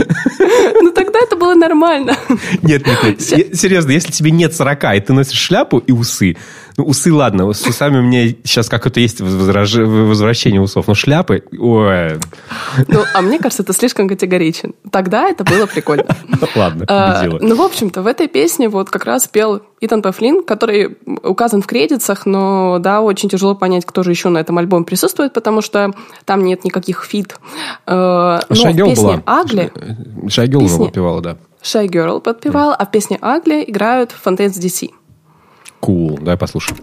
[0.81, 2.15] Ну тогда это было нормально.
[2.61, 3.21] Нет, нет, нет.
[3.21, 6.35] Се- Серьезно, если тебе нет 40, и ты носишь шляпу и усы,
[6.77, 12.19] Ну, усы, ладно, с усами мне сейчас как-то есть возраж- возвращение усов, но шляпы, ой.
[12.87, 14.73] Ну, а мне кажется, это слишком категоричен.
[14.91, 16.05] Тогда это было прикольно.
[16.55, 17.39] Ладно, А, победила.
[17.41, 21.67] Ну, в общем-то, в этой песне вот как раз пел Итан Пафлин, который указан в
[21.67, 25.93] кредитах, но, да, очень тяжело понять, кто же еще на этом альбоме присутствует, потому что
[26.25, 27.35] там нет никаких feat.
[27.87, 29.23] Э, Но в Shygirl песне была.
[29.25, 29.71] «Ugly»
[30.29, 31.37] Shygirl песни- выпивала, да.
[31.61, 34.91] Girl подпевал, а в песне «Ugly» играют Fontaines DC.
[35.79, 36.77] Cool, давай послушаем.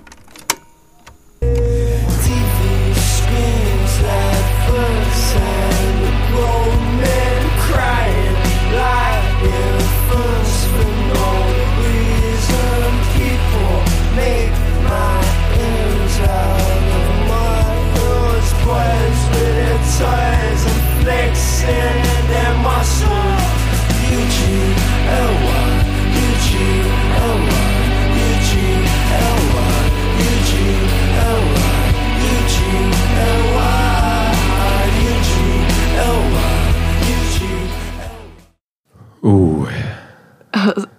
[39.26, 39.68] Уй.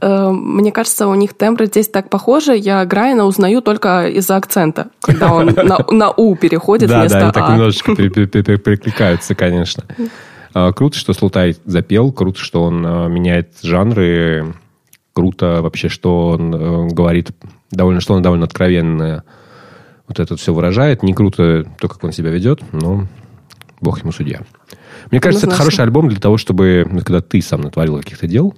[0.02, 2.56] Э, Мне кажется, у них тембры здесь так похожи.
[2.56, 7.24] Я Грайна узнаю только из-за акцента, когда он на, на «у» переходит Да, вместо да,
[7.26, 7.54] они так «а».
[7.54, 9.84] немножечко пере- пере- пере- перекликаются, конечно.
[10.54, 14.54] А, Круто, что Слутай запел, круто, что он а, меняет жанры,
[15.14, 17.32] круто вообще, что он э, говорит
[17.72, 19.24] довольно, что он довольно откровенно
[20.08, 21.02] вот это все выражает.
[21.02, 23.08] Не круто то, как он себя ведет, но
[23.82, 24.42] бог ему судья.
[25.12, 28.56] Мне кажется, это хороший альбом для того, чтобы, когда ты сам натворил каких-то дел,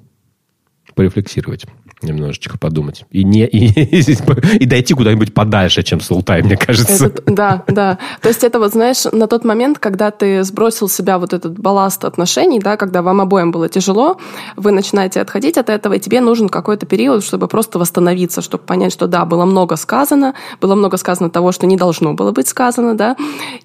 [0.95, 1.65] порефлексировать
[2.01, 3.05] немножечко подумать.
[3.11, 4.13] И, не, и,
[4.59, 7.07] и дойти куда-нибудь подальше, чем Султай, мне кажется.
[7.07, 7.97] Это- да, да.
[8.21, 11.59] То есть это вот, знаешь, на тот момент, когда ты сбросил с себя вот этот
[11.59, 14.17] балласт отношений, да, когда вам обоим было тяжело,
[14.55, 18.93] вы начинаете отходить от этого, и тебе нужен какой-то период, чтобы просто восстановиться, чтобы понять,
[18.93, 22.95] что да, было много сказано, было много сказано того, что не должно было быть сказано,
[22.95, 23.15] да,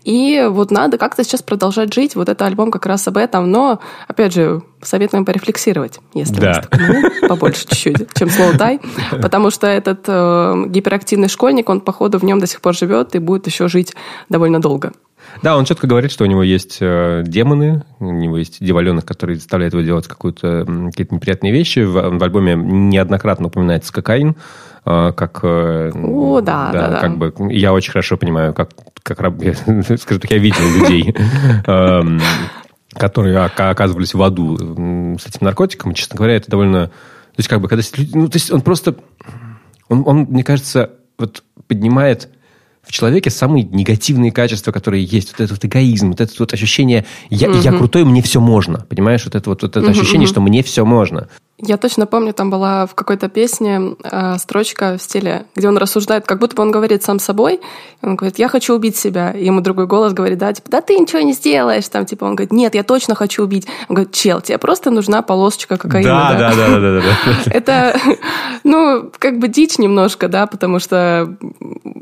[0.04, 2.14] и вот надо как-то сейчас продолжать жить.
[2.16, 6.50] Вот этот альбом как раз об этом, но, опять же, советуем порефлексировать, если Да.
[6.50, 8.80] у вас такой побольше чуть-чуть, чем slow тай,
[9.22, 13.18] потому что этот э, гиперактивный школьник, он, походу, в нем до сих пор живет и
[13.18, 13.94] будет еще жить
[14.28, 14.92] довольно долго.
[15.42, 19.36] Да, он четко говорит, что у него есть э, демоны, у него есть дьяволенок, который
[19.36, 21.80] заставляет его делать какую-то, какие-то неприятные вещи.
[21.80, 24.36] В, в альбоме неоднократно упоминается кокаин,
[24.84, 25.40] э, как...
[25.42, 27.00] э, О, да, да, да.
[27.00, 28.70] Как бы, я очень хорошо понимаю, как,
[29.02, 29.18] как
[29.98, 31.14] скажем так, я видел людей,
[31.66, 32.20] эм,
[32.94, 34.56] которые ока- оказывались в аду
[35.18, 35.94] с этим наркотиком.
[35.94, 36.86] Честно говоря, это довольно...
[36.88, 37.82] То есть, как бы, когда...
[38.12, 38.96] Ну, то есть, он просто...
[39.88, 42.28] Он, он, мне кажется, вот поднимает
[42.82, 45.32] в человеке самые негативные качества, которые есть.
[45.32, 48.80] Вот этот вот эгоизм, вот это вот ощущение «я, я крутой, мне все можно».
[48.88, 49.24] Понимаешь?
[49.24, 51.28] Вот это вот, вот это ощущение, что мне все можно.
[51.58, 56.26] Я точно помню, там была в какой-то песне э, строчка в стиле, где он рассуждает,
[56.26, 57.60] как будто бы он говорит сам собой.
[58.02, 59.30] Он говорит, я хочу убить себя.
[59.30, 61.88] И ему другой голос говорит, да, типа, да ты ничего не сделаешь.
[61.88, 63.68] Там, типа, он говорит, нет, я точно хочу убить.
[63.88, 66.08] Он говорит, чел, тебе просто нужна полосочка кокаина.
[66.08, 67.50] да, да, да, да, да.
[67.52, 68.00] Это,
[68.64, 71.36] ну, как бы дичь немножко, да, потому что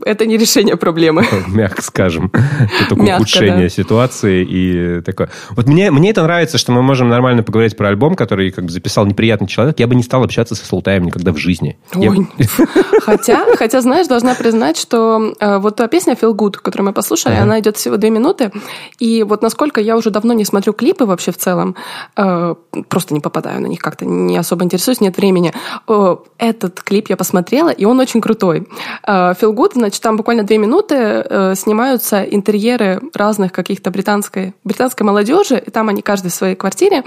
[0.05, 1.27] это не решение проблемы.
[1.49, 2.31] Мягко скажем.
[2.33, 3.69] Это только Мягко, ухудшение да.
[3.69, 5.31] ситуации и такое.
[5.51, 8.71] Вот мне, мне это нравится, что мы можем нормально поговорить про альбом, который как бы
[8.71, 9.07] записал
[9.43, 9.79] неприятный человек.
[9.79, 11.77] Я бы не стал общаться со Слоутаем никогда в жизни.
[11.95, 12.29] Я- Ой.
[13.03, 17.35] Хотя, хотя, знаешь, должна признать, что э, вот та песня Feel Good, которую мы послушали,
[17.35, 18.53] она идет всего две минуты.
[19.01, 21.75] И вот насколько я уже давно не смотрю клипы вообще в целом,
[22.17, 22.55] э,
[22.89, 25.53] просто не попадаю на них как-то, не особо интересуюсь, нет времени.
[25.89, 28.69] Э, этот клип я посмотрела, и он очень крутой.
[29.05, 35.05] Э, Feel Good, значит, там буквально две минуты э, снимаются интерьеры разных каких-то британской, британской
[35.05, 37.03] молодежи, и там они каждый в своей квартире,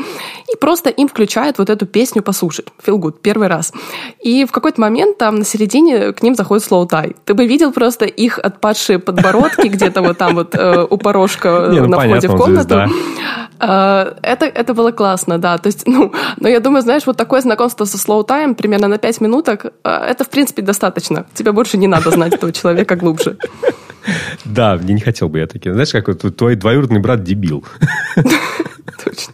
[0.51, 2.67] и просто им включают вот эту песню послушать.
[2.85, 3.71] Feel Good, первый раз.
[4.21, 7.15] И в какой-то момент там на середине к ним заходит Slow Tie.
[7.23, 11.81] Ты бы видел просто их отпадшие подбородки где-то вот там вот э, у порожка Не,
[11.81, 12.89] ну, на входе в комнату.
[13.59, 15.57] Э, Это, это было классно, да.
[15.57, 18.97] То есть, ну, но я думаю, знаешь, вот такое знакомство со Slow Time примерно на
[18.97, 21.25] 5 минуток, э, это, в принципе, достаточно.
[21.33, 23.37] Тебе больше не надо знать этого человека глубже.
[24.45, 25.73] Да, не, не хотел бы я таким.
[25.73, 27.63] Знаешь, как вот твой двоюродный брат дебил.
[29.03, 29.33] Точно.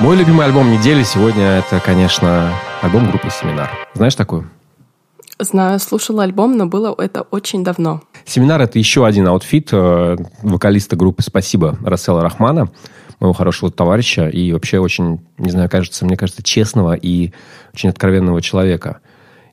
[0.00, 3.70] Мой любимый альбом недели сегодня это, конечно, альбом группы «Семинар».
[3.92, 4.48] Знаешь такую?
[5.38, 8.00] Знаю, слушала альбом, но было это очень давно.
[8.24, 12.70] «Семинар»— это еще один outfit э, вокалиста группы «Спасибо» Рассела Рахмана.
[13.20, 17.34] моего хорошего товарища и вообще очень, не знаю, кажется, мне кажется, честного и
[17.74, 19.00] очень откровенного человека.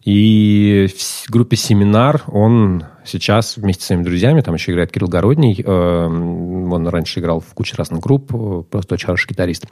[0.05, 0.87] И
[1.25, 6.05] в группе «Семинар» он сейчас вместе с своими друзьями, там еще играет Кирилл Городний, э,
[6.05, 9.65] он раньше играл в куче разных групп, э, просто очень хороший гитарист.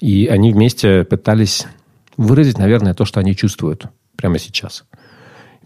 [0.00, 1.66] И они вместе пытались
[2.16, 4.84] выразить, наверное, то, что они чувствуют прямо сейчас.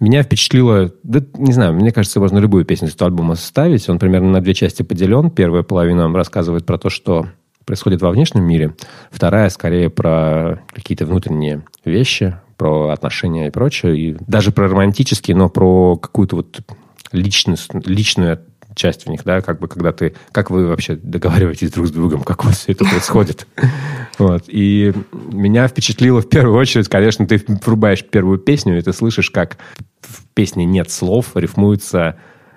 [0.01, 3.89] Меня впечатлило, да, не знаю, мне кажется, можно любую песню с этого альбома составить.
[3.89, 5.31] Он примерно на две части поделен.
[5.31, 7.27] Первая половина рассказывает про то, что
[7.67, 8.75] происходит во внешнем мире.
[9.11, 13.99] Вторая, скорее, про какие-то внутренние вещи, про отношения и прочее.
[13.99, 16.61] И даже про романтические, но про какую-то вот
[17.13, 18.41] личность, личную
[18.75, 22.23] часть в них, да, как бы, когда ты, как вы вообще договариваетесь друг с другом,
[22.23, 23.47] как у вас все это происходит.
[24.19, 24.45] Вот.
[24.49, 29.57] И меня впечатлило в первую очередь, конечно, ты врубаешь первую песню, и ты слышишь, как
[30.03, 32.17] в песне нет слов, рифмуется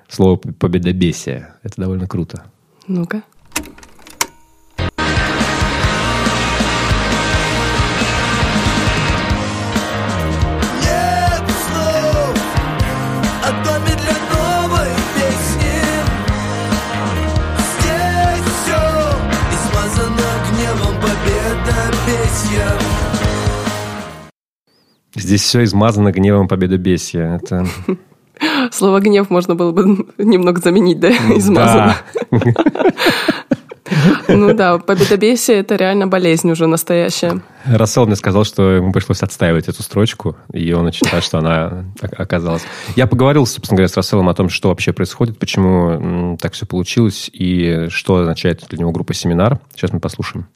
[0.09, 1.53] слово «победобесие».
[1.63, 2.43] Это довольно круто.
[2.87, 3.23] Ну-ка.
[25.15, 27.35] Здесь все измазано гневом победобесия.
[27.41, 27.67] Это...
[28.71, 31.09] Слово «гнев» можно было бы немного заменить, да?
[31.09, 31.95] Измазано.
[32.31, 32.39] Да.
[34.27, 37.41] Ну да, победобесие– это реально болезнь уже настоящая.
[37.65, 41.85] Рассел мне сказал, что ему пришлось отстаивать эту строчку, и он очень рад, что она
[42.01, 42.63] оказалась.
[42.95, 47.29] Я поговорил, собственно говоря, с Расселом о том, что вообще происходит, почему так все получилось,
[47.31, 49.59] и что означает для него группа «Семинар».
[49.75, 50.47] Сейчас мы послушаем.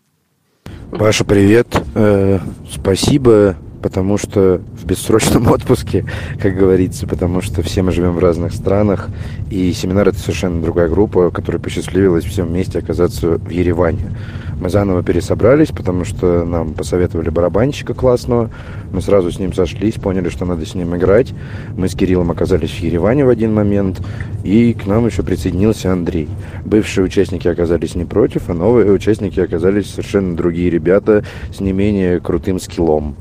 [0.98, 1.68] Паша, привет.
[1.96, 2.40] Э,
[2.72, 6.06] спасибо, потому что в бессрочном отпуске,
[6.42, 9.10] как говорится, потому что все мы живем в разных странах,
[9.50, 14.16] и семинар это совершенно другая группа, которая посчастливилась всем вместе оказаться в Ереване.
[14.60, 18.50] Мы заново пересобрались, потому что нам посоветовали барабанщика классного.
[18.92, 21.32] Мы сразу с ним сошлись, поняли, что надо с ним играть.
[21.76, 24.02] Мы с Кириллом оказались в Ереване в один момент,
[24.44, 26.28] и к нам еще присоединился Андрей.
[26.66, 31.24] Бывшие участники оказались не против, а новые участники оказались совершенно другие ребята
[31.56, 33.16] с не менее крутым скиллом.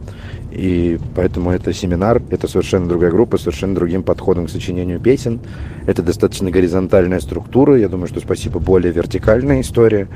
[0.57, 5.39] И поэтому это семинар, это совершенно другая группа, совершенно другим подходом к сочинению песен.
[5.87, 7.77] Это достаточно горизонтальная структура.
[7.77, 10.09] Я думаю, что спасибо более вертикальная история.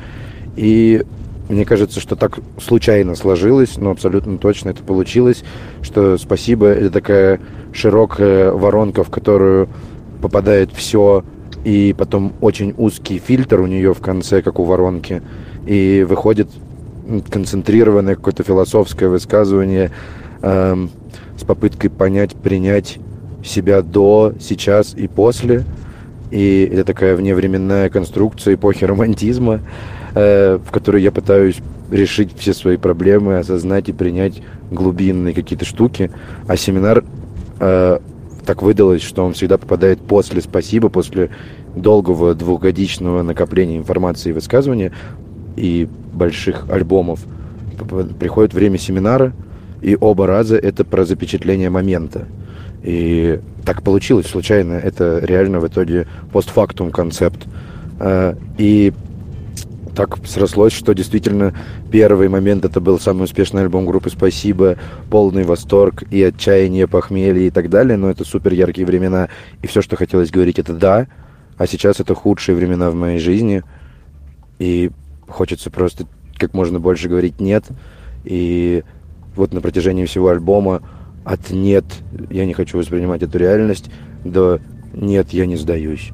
[0.57, 1.05] И
[1.51, 5.45] мне кажется, что так случайно сложилось, но абсолютно точно это получилось,
[5.83, 7.41] что спасибо, это такая
[7.75, 9.69] широкая воронка, в которую
[10.23, 11.23] попадает все,
[11.65, 15.23] и потом очень узкий фильтр у нее в конце, как у воронки,
[15.67, 16.49] и выходит
[17.29, 19.91] концентрированное какое-то философское высказывание
[20.43, 20.91] эм,
[21.37, 22.99] с попыткой понять, принять
[23.45, 25.65] себя до, сейчас и после.
[26.31, 29.61] И это такая вневременная конструкция эпохи романтизма,
[30.15, 36.11] э, в которой я пытаюсь решить все свои проблемы, осознать и принять глубинные какие-то штуки.
[36.47, 37.05] А семинар
[37.59, 37.99] э,
[38.47, 41.31] так выдалось, что он всегда попадает после «Спасибо», после
[41.75, 44.93] долгого двухгодичного накопления информации и высказывания
[45.57, 47.21] и больших альбомов.
[48.19, 49.33] Приходит время семинара,
[49.81, 52.27] и оба раза это про запечатление момента.
[52.83, 54.75] И так получилось случайно.
[54.75, 57.47] Это реально в итоге постфактум концепт.
[57.99, 58.93] Э, И
[59.95, 61.55] так срослось, что действительно
[61.91, 64.77] первый момент это был самый успешный альбом группы «Спасибо»,
[65.11, 69.29] полный восторг и отчаяние, похмелье и так далее, но это супер яркие времена,
[69.63, 71.07] и все, что хотелось говорить, это «да»,
[71.59, 73.63] а сейчас это худшие времена в моей жизни,
[74.59, 74.91] и
[75.29, 76.07] хочется просто
[76.39, 77.65] как можно больше говорить «нет»,
[78.25, 78.85] и
[79.41, 80.83] вот на протяжении всего альбома
[81.25, 81.85] от «нет,
[82.31, 83.91] я не хочу воспринимать эту реальность»
[84.25, 84.61] до
[84.93, 86.13] «нет, я не сдаюсь».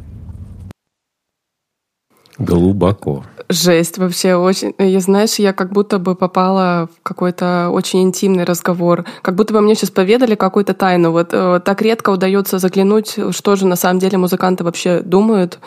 [2.39, 3.25] Глубоко.
[3.49, 4.75] Жесть вообще очень.
[4.79, 9.05] Я, знаешь, я как будто бы попала в какой-то очень интимный разговор.
[9.23, 11.13] Как будто бы мне сейчас поведали какую-то тайну.
[11.13, 15.59] Вот э, так редко удается заглянуть, что же на самом деле музыканты вообще думают э,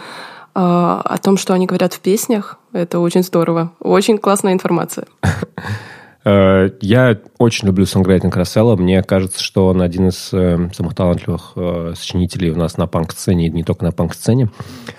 [0.54, 2.60] о том, что они говорят в песнях.
[2.72, 3.72] Это очень здорово.
[3.80, 5.08] Очень классная информация.
[6.30, 8.76] Э, Я очень люблю сонграйтинг Рассела.
[8.76, 13.48] Мне кажется, что он один из э, самых талантливых э, сочинителей у нас на панк-сцене,
[13.48, 14.50] и не только на панк-сцене.
[14.50, 14.99] Э,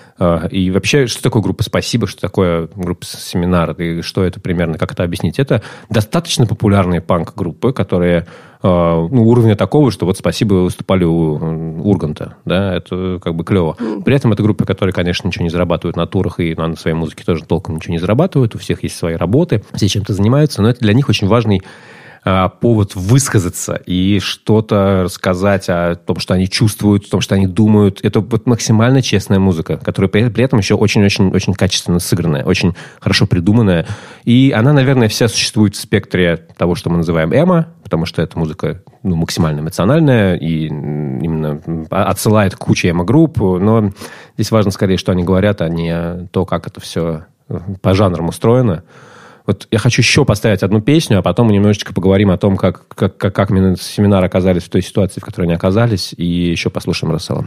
[0.51, 4.91] И вообще, что такое группа «Спасибо», что такое группа «Семинар», и что это примерно, как
[4.91, 5.39] это объяснить?
[5.39, 8.27] Это достаточно популярные панк-группы, которые
[8.61, 13.75] э, ну, уровня такого, что вот «Спасибо» выступали у Урганта, да, это как бы клево.
[14.05, 17.23] При этом это группы, которые, конечно, ничего не зарабатывают на турах и на своей музыке
[17.23, 20.81] тоже толком ничего не зарабатывают, у всех есть свои работы, все чем-то занимаются, но это
[20.81, 21.65] для них очень важный а,
[22.23, 27.99] повод высказаться и что-то рассказать о том, что они чувствуют, о том, что они думают.
[28.03, 33.25] Это вот максимально честная музыка, которая при, при этом еще очень-очень-очень качественно сыгранная, очень хорошо
[33.25, 33.87] придуманная.
[34.23, 38.37] И она, наверное, вся существует в спектре того, что мы называем эмо, потому что эта
[38.37, 41.59] музыка ну, максимально эмоциональная и именно
[41.89, 43.39] отсылает к куче эмо-групп.
[43.39, 43.91] Но
[44.35, 47.25] здесь важно скорее, что они говорят, а не то, как это все
[47.81, 48.83] по жанрам устроено.
[49.45, 52.87] Вот я хочу еще поставить одну песню, а потом мы немножечко поговорим о том, как,
[52.89, 57.13] как, как, как семинары оказались в той ситуации, в которой они оказались, и еще послушаем
[57.13, 57.45] Рассела.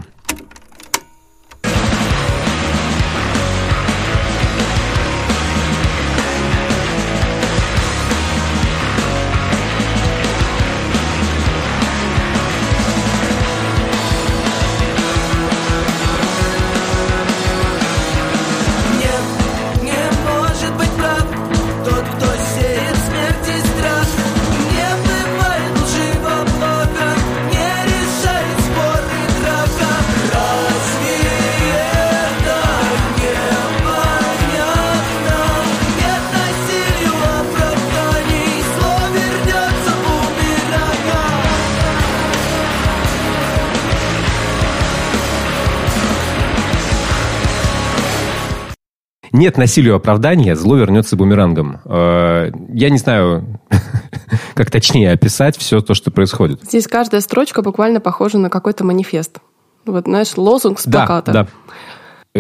[49.35, 51.81] Нет насилию оправдания, зло вернется бумерангом.
[51.87, 53.61] Э, я не знаю,
[54.55, 56.63] как точнее описать все то, что происходит.
[56.63, 59.41] Здесь каждая строчка буквально похожа на какой-то манифест.
[59.87, 61.33] Вот, знаешь, лозунг с плаката.
[61.33, 61.49] Да, да.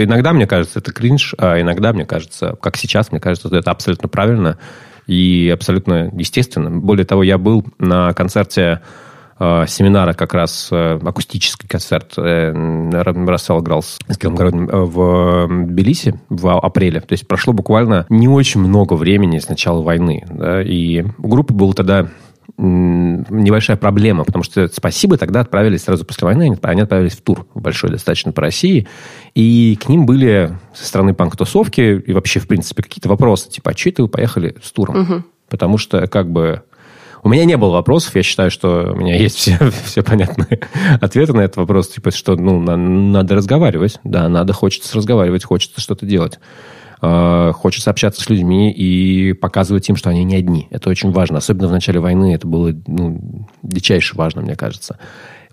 [0.05, 4.09] Иногда мне кажется, это кринж, а иногда мне кажется, как сейчас, мне кажется, это абсолютно
[4.09, 4.59] правильно
[5.09, 6.70] и абсолютно естественно.
[6.70, 8.82] Более того, я был на концерте
[9.39, 12.53] семинара как раз э, акустический концерт э,
[13.26, 17.01] Рассел играл с Киром Городным в Тбилиси в апреле.
[17.01, 20.24] То есть прошло буквально не очень много времени с начала войны.
[20.30, 22.09] Да, и у группы было тогда
[22.57, 27.91] небольшая проблема, потому что «Спасибо» тогда отправились сразу после войны, они отправились в тур большой
[27.91, 28.87] достаточно по России,
[29.35, 33.76] и к ним были со стороны панк-тусовки и вообще, в принципе, какие-то вопросы, типа, а
[33.76, 35.01] что это вы поехали с туром?
[35.01, 35.22] Угу.
[35.49, 36.62] Потому что, как бы,
[37.24, 40.60] у меня не было вопросов, я считаю, что у меня есть все, все понятные
[41.00, 45.80] ответы на этот вопрос, типа, что, ну, на, надо разговаривать, да, надо, хочется разговаривать, хочется
[45.80, 46.38] что-то делать.
[47.00, 50.68] Э, хочется общаться с людьми и показывать им, что они не одни.
[50.70, 51.38] Это очень важно.
[51.38, 54.98] Особенно в начале войны это было ну, дичайше важно, мне кажется.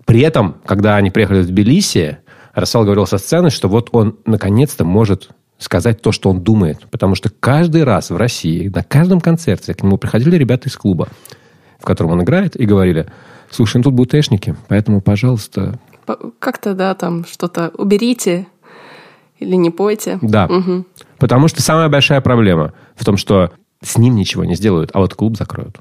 [0.04, 2.18] При этом, когда они приехали в Тбилиси,
[2.52, 6.80] Рассел говорил со сцены, что вот он наконец-то может сказать то, что он думает.
[6.90, 11.08] Потому что каждый раз в России, на каждом концерте к нему приходили ребята из клуба
[11.82, 13.06] в котором он играет, и говорили,
[13.50, 15.78] слушай, ну тут будут эшники, поэтому, пожалуйста...
[16.38, 18.46] Как-то, да, там что-то уберите
[19.38, 20.18] или не пойте.
[20.22, 20.86] Да, угу.
[21.18, 23.52] потому что самая большая проблема в том, что
[23.82, 25.80] с ним ничего не сделают, а вот клуб закроют.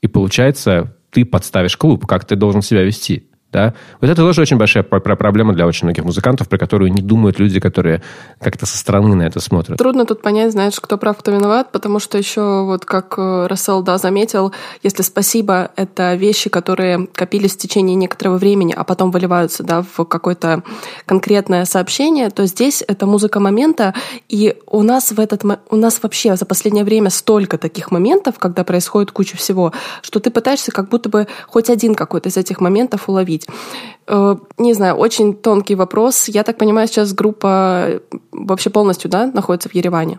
[0.00, 3.28] И получается, ты подставишь клуб, как ты должен себя вести.
[3.52, 3.74] Да?
[4.00, 7.60] Вот это тоже очень большая проблема для очень многих музыкантов, про которую не думают люди,
[7.60, 8.02] которые
[8.40, 9.78] как-то со стороны на это смотрят.
[9.78, 13.82] Трудно тут понять, знаешь, кто прав, кто виноват, потому что еще, вот как э, Рассел,
[13.82, 19.62] да, заметил, если спасибо— это вещи, которые копились в течение некоторого времени, а потом выливаются,
[19.62, 20.62] да, в какое-то
[21.04, 23.94] конкретное сообщение, то здесь это музыка момента,
[24.28, 28.64] и у нас в этот, у нас вообще за последнее время столько таких моментов, когда
[28.64, 33.08] происходит куча всего, что ты пытаешься как будто бы хоть один какой-то из этих моментов
[33.08, 33.82] уловить обсудить.
[34.06, 36.28] Э, не знаю, очень тонкий вопрос.
[36.28, 38.00] Я так понимаю, сейчас группа
[38.32, 40.16] вообще полностью да, находится в Ереване.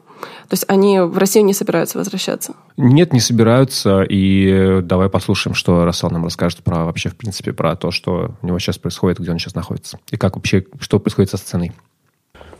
[0.50, 2.54] То есть они в Россию не собираются возвращаться?
[2.78, 4.04] Нет, не собираются.
[4.04, 8.48] И давай послушаем, что Рассел нам расскажет про вообще, в принципе, про то, что у
[8.48, 10.00] него сейчас происходит, где он сейчас находится.
[10.12, 11.74] И как вообще, что происходит со сценой.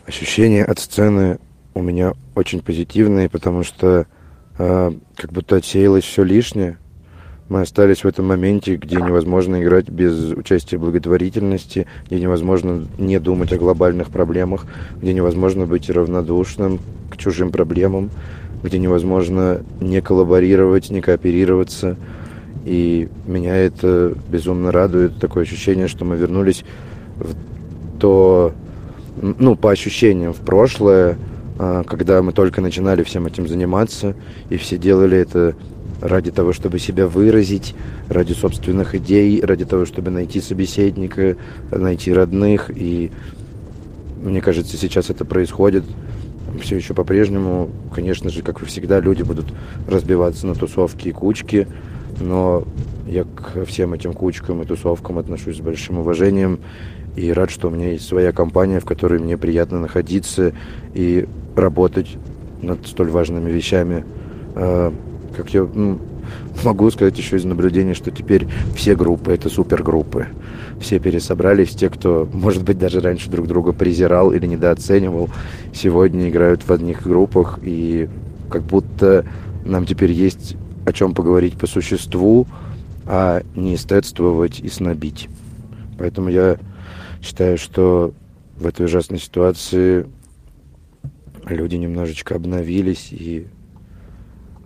[0.06, 1.38] Ощущения от сцены
[1.72, 4.06] у меня очень позитивные, потому что
[4.58, 6.78] э, как будто отсеялось все лишнее.
[7.48, 13.52] Мы остались в этом моменте, где невозможно играть без участия благотворительности, где невозможно не думать
[13.52, 14.64] о глобальных проблемах,
[14.96, 16.80] где невозможно быть равнодушным
[17.10, 18.10] к чужим проблемам,
[18.62, 21.96] где невозможно не коллаборировать, не кооперироваться.
[22.64, 26.64] И меня это безумно радует, такое ощущение, что мы вернулись
[27.16, 27.34] в
[28.00, 28.54] то,
[29.20, 31.18] ну, по ощущениям, в прошлое,
[31.58, 34.16] а, когда мы только начинали всем этим заниматься,
[34.48, 35.54] и все делали это
[36.04, 37.74] ради того, чтобы себя выразить,
[38.10, 41.36] ради собственных идей, ради того, чтобы найти собеседника,
[41.70, 42.70] найти родных.
[42.76, 43.10] И
[44.22, 45.84] мне кажется, сейчас это происходит
[46.60, 47.70] все еще по-прежнему.
[47.92, 49.46] Конечно же, как и всегда, люди будут
[49.88, 51.66] разбиваться на тусовки и кучки,
[52.20, 52.64] но
[53.08, 56.58] я к всем этим кучкам и тусовкам отношусь с большим уважением
[57.16, 60.52] и рад, что у меня есть своя компания, в которой мне приятно находиться
[60.92, 61.26] и
[61.56, 62.16] работать
[62.60, 64.04] над столь важными вещами.
[65.36, 65.98] Как я, ну,
[66.64, 70.28] могу сказать еще из наблюдения, что теперь все группы— это супергруппы.
[70.80, 75.30] Все пересобрались, те, кто, может быть, даже раньше друг друга презирал или недооценивал,
[75.72, 78.08] сегодня играют в одних группах, и
[78.50, 79.24] как будто
[79.64, 82.46] нам теперь есть о чем поговорить по существу,
[83.06, 85.28] а не эстетствовать и снобить.
[85.98, 86.58] Поэтому я
[87.22, 88.12] считаю, что
[88.56, 90.06] в этой ужасной ситуации
[91.46, 93.46] люди немножечко обновились и,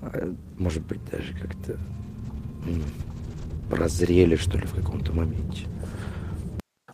[0.03, 1.79] а, может быть, даже как-то
[3.71, 5.67] прозрели, что ли, в каком-то моменте.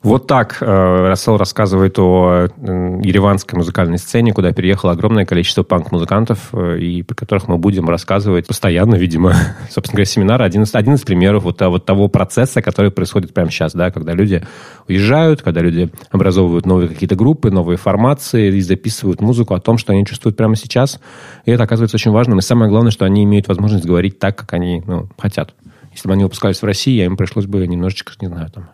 [0.04, 6.50] Вот так э, Рассел рассказывает о э, ереванской музыкальной сцене, куда переехало огромное количество панк-музыкантов,
[6.52, 9.32] э, и про которых мы будем рассказывать постоянно, видимо.
[9.70, 13.50] Собственно говоря, семинар один из, один из примеров вот, вот того процесса, который происходит прямо
[13.50, 14.42] сейчас, да, когда люди
[14.88, 19.94] уезжают, когда люди образовывают новые какие-то группы, новые формации и записывают музыку о том, что
[19.94, 21.00] они чувствуют прямо сейчас.
[21.46, 22.40] И это оказывается очень важным.
[22.40, 25.54] И самое главное, что они имеют возможность говорить так, как они ну, хотят.
[25.92, 28.68] Если бы они выпускались в России, им пришлось бы немножечко, не знаю, там,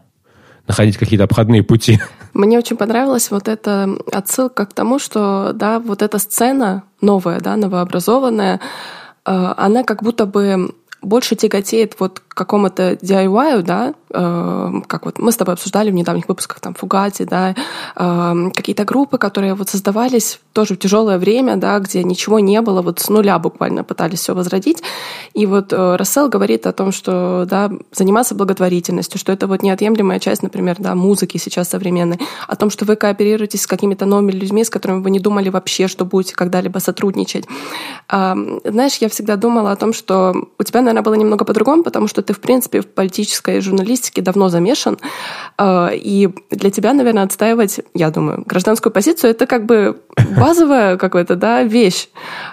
[0.71, 2.01] находить какие-то обходные пути.
[2.35, 7.57] Мне очень понравилась вот эта отсылка к тому, что, да, вот эта сцена новая, да,
[7.57, 8.61] новообразованная,
[9.27, 15.31] э, она как будто бы больше тяготеет вот к какому-то DIY, да, как вот мы
[15.31, 17.55] с тобой обсуждали в недавних выпусках, там, Фугати, да,
[17.97, 22.83] э, какие-то группы, которые вот создавались тоже в тяжелое время, да, где ничего не было,
[22.83, 24.83] вот с нуля буквально пытались все возродить.
[25.33, 30.19] И вот э, Рассел говорит о том, что, да, заниматься благотворительностью, что это вот неотъемлемая
[30.19, 34.65] часть, например, да, музыки сейчас современной, о том, что вы кооперируетесь с какими-то новыми людьми,
[34.65, 37.47] с которыми вы не думали вообще, что будете когда-либо сотрудничать.
[38.09, 38.35] Э,
[38.65, 42.23] знаешь, я всегда думала о том, что у тебя, наверное, было немного по-другому, потому что
[42.23, 44.99] ты, в принципе, в политической журналистике давно замешан,
[45.59, 50.01] э, и для тебя, наверное, отстаивать, я думаю, гражданскую позицию— это как бы
[50.37, 52.09] базовая какая-то, да, вещь.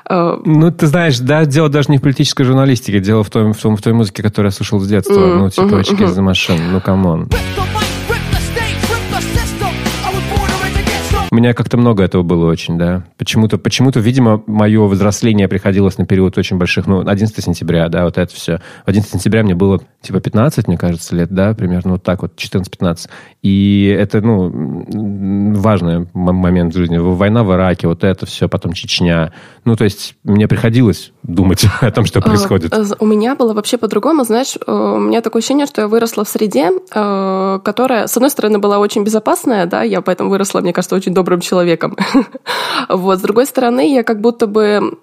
[0.10, 3.58] Э, ну, ты знаешь, да, дело даже не в политической журналистике, дело в, том, в,
[3.58, 5.14] том, в той музыке, которую я слушал с детства.
[5.14, 7.24] Ну, типа mm-hmm, «Rage Against the Machine», ну, come on.
[7.24, 7.97] У
[11.38, 13.06] меня как-то много этого было очень, да.
[13.18, 18.18] Почему-то, почему-то, видимо, мое взросление приходилось на период очень больших, ну, 11 сентября, да, вот
[18.18, 18.60] это все.
[18.86, 23.10] 11 сентября мне было, типа, 15, мне кажется, лет, да, примерно вот так вот, 14-15.
[23.44, 26.98] И это, ну, важный момент в жизни.
[26.98, 29.32] Война в Ираке, вот это все, потом Чечня.
[29.64, 32.74] Ну, то есть мне приходилось думать о том, что а, происходит.
[33.00, 36.30] У меня было вообще по-другому, знаешь, э, у меня такое ощущение, что я выросла в
[36.30, 40.96] среде, э, которая, с одной стороны, была очень безопасная, да, я поэтому выросла, мне кажется,
[40.96, 41.98] очень добрым человеком.
[42.90, 43.20] вот.
[43.20, 44.98] С другой стороны, я как будто бы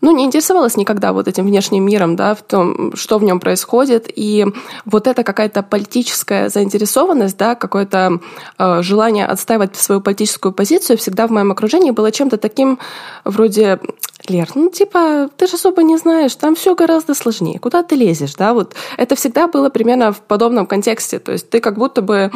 [0.00, 4.08] ну, не интересовалась никогда вот этим внешним миром, да, в том, что в нем происходит.
[4.14, 4.46] И
[4.84, 8.20] вот эта какая-то политическая заинтересованность, да, какое-то
[8.58, 12.78] э, желание отстаивать свою политическую позицию всегда в моем окружении было чем-то таким
[13.24, 13.80] вроде
[14.28, 17.58] Лер, ну типа, ты же особо не знаешь, там все гораздо сложнее.
[17.58, 18.52] Куда ты лезешь, да?
[18.52, 21.18] Вот это всегда было примерно в подобном контексте.
[21.18, 22.30] То есть ты как будто бы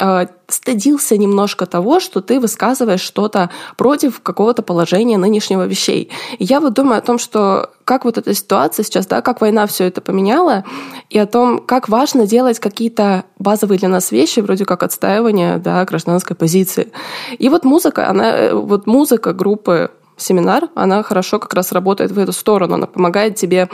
[0.00, 6.10] э, стыдился немножко того, что ты высказываешь что-то против какого-то положения нынешнего вещей.
[6.38, 9.66] И я вот думаю о том, что как вот эта ситуация сейчас, да, как война
[9.66, 10.64] все это поменяла,
[11.10, 15.84] и о том, как важно делать какие-то базовые для нас вещи, вроде как отстаивание да,
[15.84, 16.92] гражданской позиции.
[17.38, 22.18] И вот музыка, она, э, вот музыка группы семинар, она хорошо как раз работает в
[22.18, 22.74] эту сторону.
[22.74, 23.68] Она помогает тебе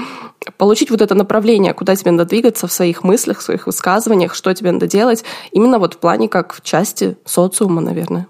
[0.56, 4.54] получить вот это направление, куда тебе надо двигаться в своих мыслях, в своих высказываниях, что
[4.54, 5.24] тебе надо делать.
[5.52, 8.26] Именно вот в плане как в части социума, наверное.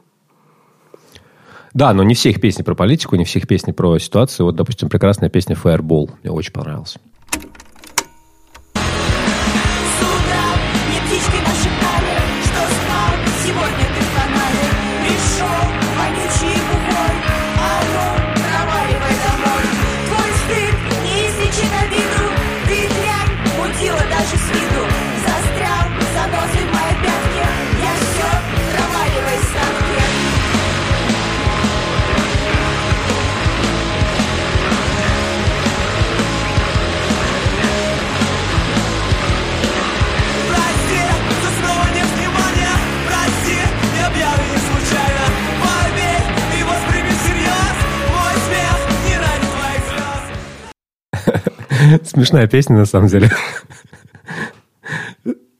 [1.73, 4.47] Да, но не все их песни про политику, не все их песни про ситуацию.
[4.47, 6.11] Вот, допустим, прекрасная песня «Fireball».
[6.23, 6.97] Мне очень понравилась.
[52.21, 53.31] Смешная песня, на самом деле.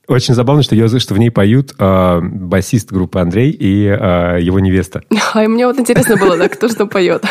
[0.07, 4.43] Очень забавно, что я услышал, что в ней поют э, басист группы Андрей и э,
[4.43, 5.01] его невеста.
[5.33, 7.25] А мне вот интересно было, да, кто что поет.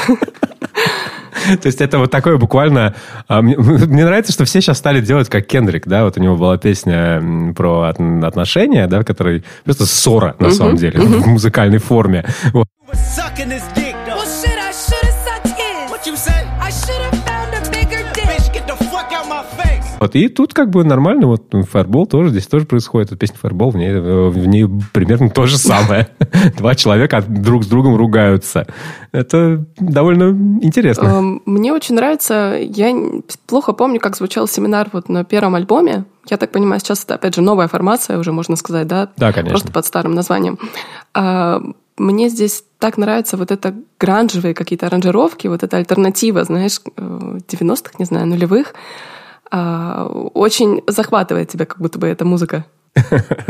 [1.62, 2.96] То есть это вот такое буквально...
[3.28, 6.36] А, мне, мне нравится, что все сейчас стали делать как Кендрик, да, вот у него
[6.36, 12.26] была песня про отношения, да, в которой просто ссора, на самом деле, в музыкальной форме.
[12.52, 12.66] Вот.
[20.00, 23.10] Вот, и тут как бы нормально, вот Fireball тоже, здесь тоже происходит.
[23.10, 26.08] Эта песня Fireball, в ней, э, в ней примерно то же самое.
[26.58, 28.66] Два человека друг с другом ругаются.
[29.12, 30.30] Это довольно
[30.62, 31.06] интересно.
[31.06, 32.96] Эм, Мне очень нравится, я
[33.46, 36.06] плохо помню, как звучал семинар вот на первом альбоме.
[36.30, 39.10] Я так понимаю, сейчас это, опять же, новая формация, уже можно сказать, да?
[39.18, 39.50] Да, конечно.
[39.50, 40.60] Просто под старым названием.
[41.14, 41.62] А,
[41.98, 47.96] Мне здесь так нравятся вот это гранжевые какие-то аранжировки, вот эта альтернатива, знаешь, э, 90-х,
[48.00, 48.74] не знаю, нулевых.
[49.52, 52.66] А, Очень захватывает тебя, как будто бы эта музыка.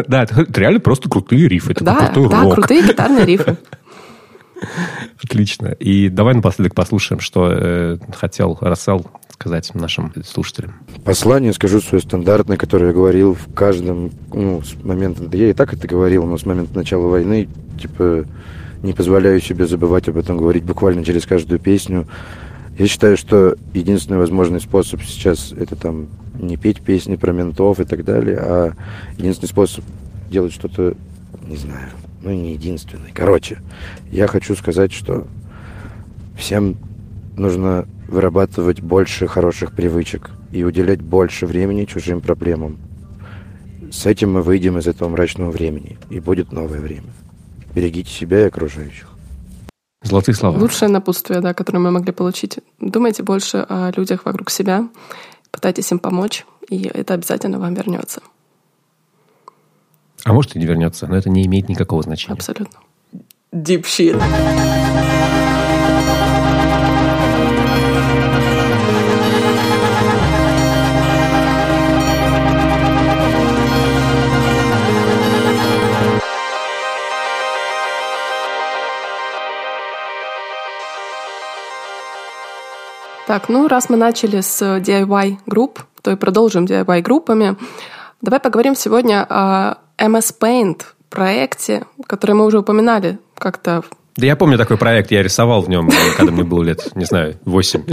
[0.08, 1.72] Да, это реально просто крутые рифы.
[1.72, 3.58] Это Да, да, крутые гитарные рифы.
[5.24, 5.68] Отлично.
[5.68, 9.06] И давай напоследок послушаем, что э, хотел Рассел
[9.40, 10.74] сказать нашим слушателям.
[11.06, 15.54] Послание скажу свое стандартное, которое я говорил в каждом, ну, с момента, да я и
[15.54, 17.48] так это говорил, но с момента начала войны,
[17.80, 18.26] типа,
[18.84, 22.06] не позволяю себе забывать об этом говорить буквально через каждую песню.
[22.80, 27.84] Я считаю, что единственный возможный способ сейчас это там не петь песни про ментов и
[27.84, 28.74] так далее, а
[29.18, 29.84] единственный способ
[30.32, 30.96] делать что-то,
[31.46, 31.90] не знаю,
[32.22, 33.12] ну не единственный.
[33.14, 33.58] Короче,
[34.14, 35.28] я хочу сказать, что
[36.38, 36.78] всем
[37.36, 42.78] нужно вырабатывать больше хороших привычек и уделять больше времени чужим проблемам.
[43.92, 47.12] С этим мы выйдем из этого мрачного времени, и будет новое время.
[47.76, 49.09] Берегите себя и окружающих.
[50.02, 50.58] Золотые слова.
[50.58, 52.60] Лучшее напутствие, да, которое мы могли получить.
[52.80, 54.88] Думайте больше о людях вокруг себя,
[55.52, 58.22] пытайтесь им помочь, и это обязательно вам вернется.
[60.24, 62.36] А может и не вернется, но это не имеет никакого значения.
[62.36, 62.80] Абсолютно.
[63.52, 64.22] Deep shit.
[83.30, 87.58] Так, ну раз мы начали с DIY групп, то и продолжим DIY группами.
[88.24, 93.84] Давай поговорим сегодня о MS Paint проекте, который мы уже упоминали как-то.
[94.16, 97.38] Да я помню такой проект, я рисовал в нем, когда мне было лет, не знаю,
[97.46, 97.84] 8.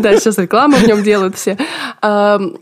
[0.00, 1.56] Да, сейчас рекламу в нем делают все.
[2.00, 2.56] Ам,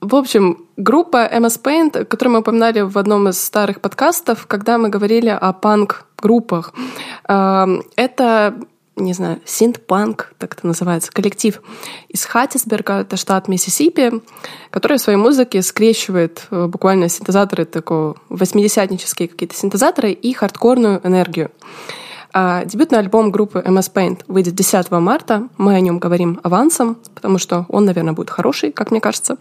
[0.00, 4.88] В общем, группа MS Paint, которую мы упоминали в одном из старых подкастов, когда мы
[4.88, 6.74] говорили о панк-группах.
[7.28, 8.56] Ам, Это
[8.96, 11.60] не знаю, синт-панк, так это называется, коллектив
[12.08, 14.22] из Хаттисберга, это штат Миссисипи,
[14.70, 21.50] который в своей музыке скрещивает э, буквально синтезаторы такого, восьмидесятнические какие-то синтезаторы и хардкорную энергию.
[22.32, 25.48] А Дебютный альбом группы MS Paint выйдет 10 марта.
[25.56, 29.38] Мы о нем говорим авансом, потому что он, наверное, будет хороший, как мне кажется.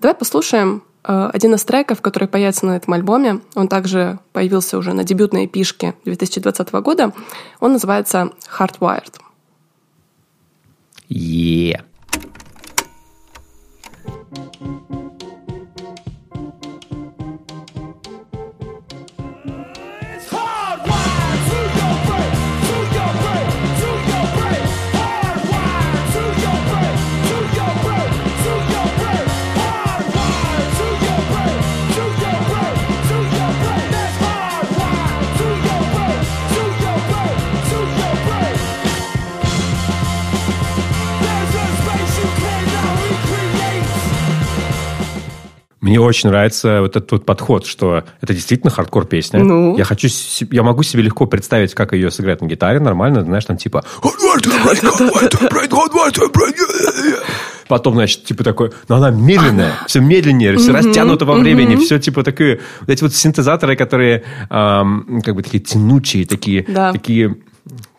[0.00, 3.40] Давай послушаем один из треков, который появится на этом альбоме.
[3.54, 7.12] Он также появился уже на дебютной эпишке 2020 года.
[7.60, 9.14] Он называется Hardwired.
[11.08, 11.84] Е.
[45.90, 49.42] Мне очень нравится вот этот вот подход, что это действительно хардкор песня.
[49.42, 49.76] Ну?
[49.76, 50.06] Я хочу,
[50.52, 53.84] я могу себе легко представить, как ее сыграть на гитаре нормально, знаешь, там типа...
[57.66, 62.22] Потом, значит, типа такой, но она медленная, все медленнее, все растянуто во времени, все типа
[62.22, 66.92] такие, вот эти вот синтезаторы, которые ам, как бы такие тянучие, такие, Да.
[66.92, 67.34] такие,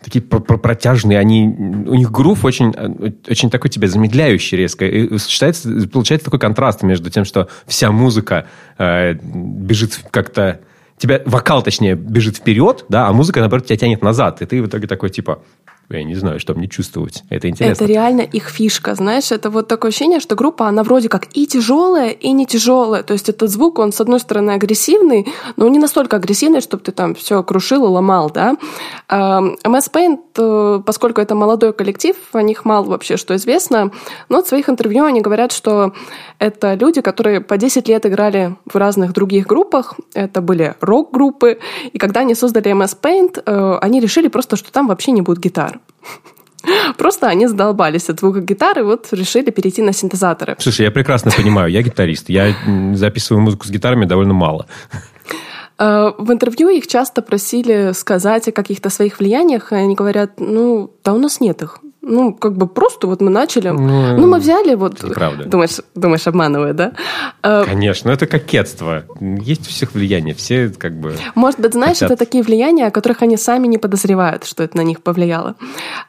[0.04, 4.86] такие про- про- протяжные, они, у них грув очень, э, очень такой тебя замедляющий резко.
[4.86, 8.48] И получается такой контраст между тем, что вся музыка
[8.78, 10.62] э, бежит как-то
[11.02, 14.42] тебя вокал, точнее, бежит вперед, да, а музыка, наоборот, тебя тянет назад.
[14.44, 15.42] И ты в итоге такой, типа,
[15.98, 17.24] я не знаю, что мне чувствовать.
[17.30, 17.84] Это интересно.
[17.84, 21.46] Это реально их фишка, знаешь, это вот такое ощущение, что группа, она вроде как и
[21.46, 23.04] тяжелая, и не тяжелая.
[23.04, 25.28] То есть этот звук, он, с одной стороны, агрессивный,
[25.58, 28.58] но не настолько агрессивный, чтобы ты там все крушил и ломал, да.
[29.10, 33.92] Эм, MS Paint, э, поскольку это молодой коллектив, о них мало вообще что известно,
[34.30, 35.94] но в своих интервью они говорят, что
[36.40, 41.60] это люди, которые по 10 лет играли в разных других группах, это были рок-группы,
[41.92, 45.40] и когда они создали MS Paint, э, они решили просто, что там вообще не будет
[45.40, 45.81] гитар.
[46.98, 50.56] Просто они задолбались от звука гитары, вот решили перейти на синтезаторы.
[50.60, 52.30] Слушай, я прекрасно понимаю, я гитарист.
[52.30, 52.54] Я
[52.94, 54.68] записываю музыку с гитарами довольно мало.
[55.80, 60.92] Э, В интервью их часто просили сказать о каких-то своих влияниях, и они говорят, ну,
[61.04, 61.80] да у нас нет их.
[62.02, 63.70] Ну, как бы просто вот мы начали.
[63.70, 64.96] Ну, Ну, мы взяли вот...
[64.96, 65.46] это неправда.
[65.46, 66.94] Думаешь, думаешь, обманываю, да?
[67.44, 69.04] Э, Конечно, это кокетство.
[69.20, 70.34] Есть у всех влияние.
[70.34, 71.16] Все как бы...
[71.36, 72.12] Может быть, знаешь, Хотят.
[72.12, 75.56] это такие влияния, о которых они сами не подозревают, что это на них повлияло.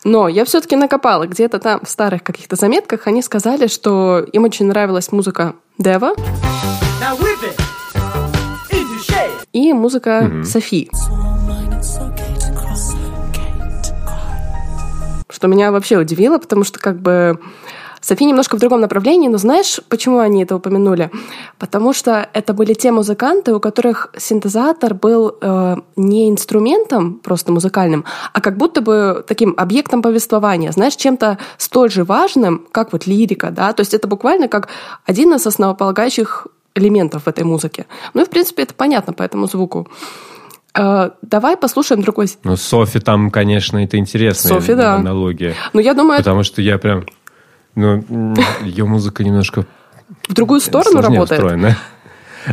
[0.03, 1.27] Но я все-таки накопала.
[1.27, 6.15] Где-то там в старых каких-то заметках они сказали, что им очень нравилась музыка Дева
[9.53, 10.91] и музыка Софи.
[15.43, 17.37] Что меня вообще удивило, потому что как бы
[18.01, 21.11] Софи немножко в другом направлении, но знаешь, почему они это упомянули?
[21.59, 28.05] Потому что это были те музыканты, у которых синтезатор был э, не инструментом просто музыкальным,
[28.33, 33.51] а как будто бы таким объектом повествования, знаешь, чем-то столь же важным, как вот лирика,
[33.51, 34.69] да, то есть это буквально как
[35.07, 37.87] один из основополагающих элементов в этой музыке.
[38.15, 39.89] Ну и, в принципе, это понятно по этому звуку.
[40.75, 42.29] Э, давай послушаем другой.
[42.45, 44.97] Ну, Софи там, конечно, это интересная Софи, да.
[44.97, 45.55] аналогия.
[45.73, 47.05] Ну, я думаю, Потому что я прям...
[47.75, 48.05] Ну,
[48.63, 49.67] ее музыка немножко
[50.29, 51.41] в другую сторону работает.
[51.43, 51.77] устроена.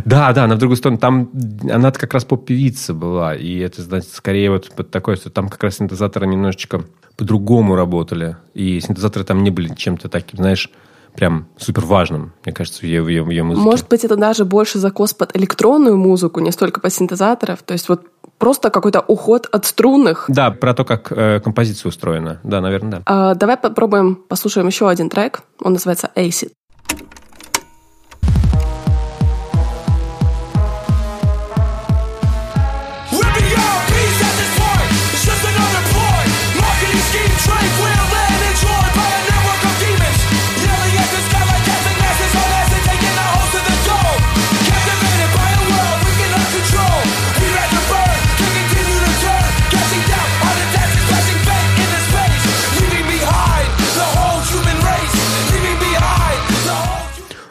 [0.05, 0.99] Да, да, она в другую сторону.
[0.99, 1.31] Там
[1.69, 3.35] она как раз поп-певица была.
[3.35, 6.83] И это, значит, скорее вот под такое, что там как раз синтезаторы немножечко
[7.17, 8.37] по-другому работали.
[8.53, 10.69] И синтезаторы там не были чем-то таким, знаешь,
[11.15, 13.63] прям супер важным, мне кажется, в ее, в ее, в ее музыке.
[13.65, 17.63] Может быть, это даже больше закос под электронную музыку, не столько под синтезаторов.
[17.63, 18.05] То есть вот
[18.39, 20.25] просто какой-то уход от струнных.
[20.27, 22.39] Да, про то, как э, композиция устроена.
[22.43, 23.01] Да, наверное, да.
[23.05, 25.41] А, давай попробуем, послушаем еще один трек.
[25.61, 26.51] Он называется Acid.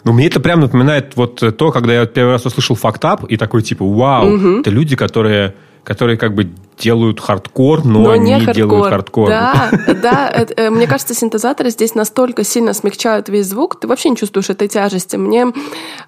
[0.08, 3.24] Ну, мне это прям напоминает вот э, то, когда я первый раз услышал Fucked Up,
[3.24, 5.54] и такой типа, вау, это люди, которые,
[5.84, 6.48] которые как бы
[6.78, 9.28] делают хардкор, но, не, делают хардкор.
[9.28, 9.70] Да,
[10.02, 10.30] да.
[10.56, 14.68] э, мне кажется, синтезаторы здесь настолько сильно смягчают весь звук, ты вообще не чувствуешь этой
[14.68, 15.16] тяжести.
[15.16, 15.46] Мне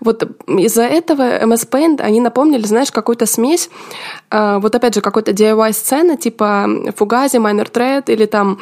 [0.01, 3.71] вот из-за этого MS Paint они напомнили, знаешь, какую-то смесь,
[4.31, 8.59] э, вот опять же, какой-то DIY-сцены, типа Fugazi, Minor Threat или там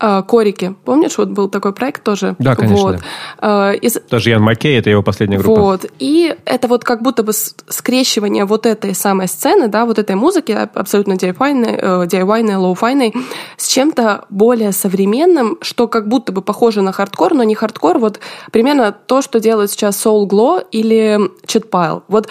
[0.00, 0.74] э, Coriky.
[0.84, 2.36] Помнишь, вот был такой проект тоже?
[2.38, 3.00] Да, конечно,
[3.40, 3.82] Вот.
[3.82, 5.60] Из- Даже Ян Маккей, это его последняя группа.
[5.60, 5.86] вот.
[5.98, 10.52] И это вот как будто бы скрещивание вот этой самой сцены, да, вот этой музыки,
[10.74, 13.14] абсолютно DIY, э, DIY lo-fi ной,
[13.56, 17.98] с чем-то более современным, что как будто бы похоже на хардкор, но не хардкор.
[17.98, 18.20] Вот
[18.52, 22.02] примерно то, что делают сейчас Soul Glow или Chat Pile.
[22.08, 22.28] Вот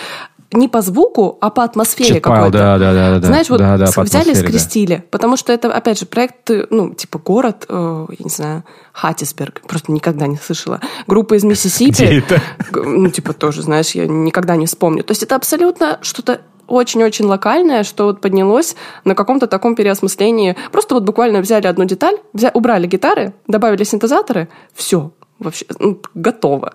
[0.53, 2.57] не по звуку, а по атмосфере какой-то.
[2.57, 4.39] да, да, да, да, Знаешь, вот да, да, взяли и атмосфере, да.
[4.39, 5.03] скрестили.
[5.11, 8.63] Потому что это, опять же, проект, э, ну, типа город, э, я не знаю,
[8.93, 10.79] Хаттисберг, просто никогда не слышала.
[11.05, 11.91] Группа из Миссисипи.
[11.91, 12.41] Где это?
[12.71, 15.03] Ну, типа, тоже, знаешь, я никогда не вспомню.
[15.03, 20.55] То есть это абсолютно что-то очень-очень локальное, что вот поднялось на каком-то таком переосмыслении.
[20.71, 26.73] Просто вот буквально взяли одну деталь, взя- убрали гитары, добавили синтезаторы, все, вообще ну, готово.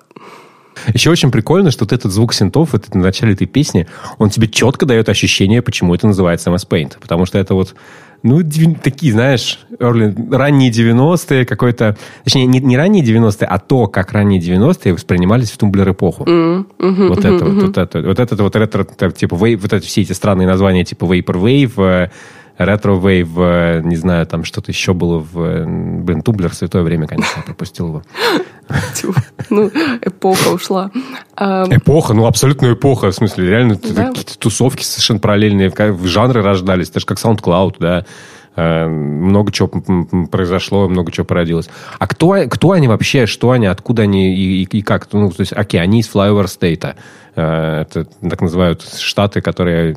[0.93, 3.87] Еще очень прикольно, что вот этот звук синтов это в начале этой песни,
[4.19, 6.93] он тебе четко дает ощущение, почему это называется MS Paint.
[7.01, 7.75] Потому что это вот,
[8.23, 8.43] ну,
[8.83, 11.97] такие, знаешь, early- ранние 90-е, какой-то...
[12.25, 16.25] Точнее, не, не ранние 90-е, а то, как ранние 90-е воспринимались в тумблер-эпоху.
[16.79, 18.03] вот это вот, вот это.
[18.03, 22.11] Вот это вот ретро, типа, вейв, вот это все эти странные названия, типа Vaporwave,
[22.59, 25.41] Retro-Wave, э, не знаю, там что-то еще было в...
[25.41, 28.03] э, Блин, тумблер святое время, конечно, пропустил его.
[29.51, 30.91] Ну, эпоха ушла.
[31.37, 37.01] Эпоха, ну абсолютно эпоха, в смысле, реально какие-то тусовки совершенно параллельные, в жанры рождались, это
[37.01, 38.05] же как SoundCloud, да,
[38.57, 39.69] много чего
[40.31, 41.69] произошло, много чего породилось.
[41.99, 45.09] А кто, кто они вообще, что они, откуда они и, и- и как?
[45.13, 46.95] Ну, то есть, окей, они из Flyover State.
[47.35, 49.95] Э, Это так называют штаты, которые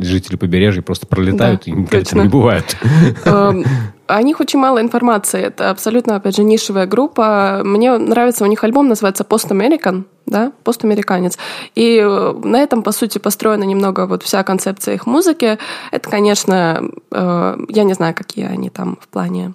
[0.00, 2.22] жители побережья просто пролетают Да, и точно.
[2.22, 2.76] не бывают.
[3.26, 3.64] Эм,
[4.06, 5.42] О них очень мало информации.
[5.42, 7.60] Это абсолютно, опять же, нишевая группа.
[7.64, 11.38] Мне нравится у них альбом, называется Post American, да, постамериканец.
[11.74, 15.58] И э, на этом, по сути, построена немного вот вся концепция их музыки.
[15.90, 19.54] Это, конечно, э, я не знаю, какие они там в плане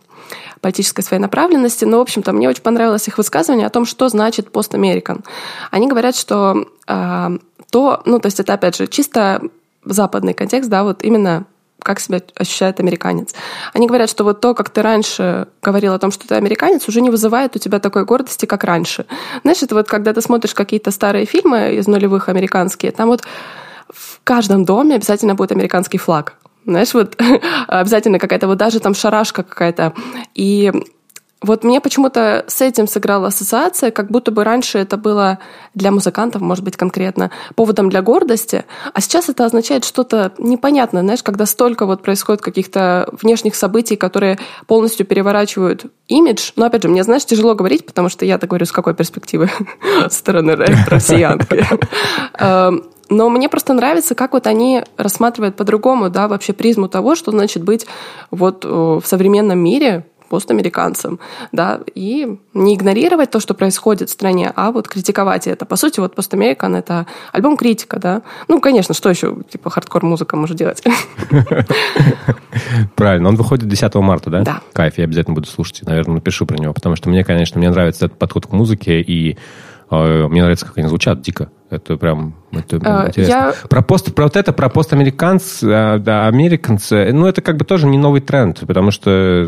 [0.61, 4.51] политической своей направленности, но, в общем-то, мне очень понравилось их высказывание о том, что значит
[4.51, 5.23] постамерикан.
[5.71, 7.29] Они говорят, что э,
[7.71, 9.41] то, ну, то есть это, опять же, чисто
[9.85, 11.45] западный контекст, да, вот именно
[11.89, 13.33] как себя ощущает американец.
[13.73, 17.01] Они говорят, что вот то, как ты раньше говорил о том, что ты американец, уже
[17.01, 19.07] не вызывает у тебя такой гордости, как раньше.
[19.41, 23.23] Знаешь, это вот когда ты смотришь какие-то старые фильмы из нулевых американские, там вот
[23.91, 26.35] в каждом доме обязательно будет американский флаг.
[26.63, 27.19] Знаешь, вот
[27.67, 29.93] обязательно какая-то вот даже там шарашка какая-то.
[30.35, 30.71] И
[31.41, 35.39] Вот мне почему-то с этим сыграла ассоциация, как будто бы раньше это было
[35.73, 41.23] для музыкантов, может быть, конкретно, поводом для гордости, а сейчас это означает что-то непонятное, знаешь,
[41.23, 44.37] когда столько вот происходит каких-то внешних событий, которые
[44.67, 46.51] полностью переворачивают имидж.
[46.57, 49.49] Но, опять же, мне, знаешь, тяжело говорить, потому что я-то говорю, с какой перспективы
[50.09, 51.65] стороны россиянки.
[52.39, 57.31] Эм, но мне просто нравится, как вот они рассматривают по-другому, да, вообще призму того, что
[57.31, 57.87] значит быть
[58.29, 61.19] вот э, в современном мире, постамериканцам,
[61.51, 65.65] да, и не игнорировать то, что происходит в стране, а вот критиковать это.
[65.65, 68.21] По сути, вот постамерикан— это альбом критика, да.
[68.47, 70.83] Ну, конечно, что еще, типа, хардкор-музыка может делать?
[72.95, 73.29] Правильно.
[73.29, 74.41] Он выходит 10 марта, да?
[74.41, 74.61] Да.
[74.73, 78.05] Кайф, я обязательно буду слушать, наверное, напишу про него, потому что мне, конечно, мне нравится
[78.05, 79.37] этот подход к музыке, и
[79.97, 81.49] мне нравится, как они звучат, дико.
[81.69, 83.31] Это прям, это Э, интересно.
[83.31, 87.65] я- Про, пост, про вот это, про постамериканц, э, да, американцы, ну, это как бы
[87.65, 89.47] тоже не новый тренд, потому что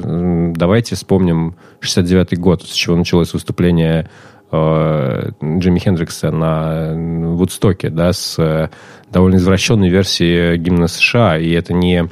[0.56, 4.10] давайте вспомним 69-й год, с чего началось выступление
[4.52, 6.94] э, Джимми Хендрикса на
[7.36, 8.70] Вудстоке, да, с э,
[9.10, 12.08] довольно извращенной версией гимна США, и это не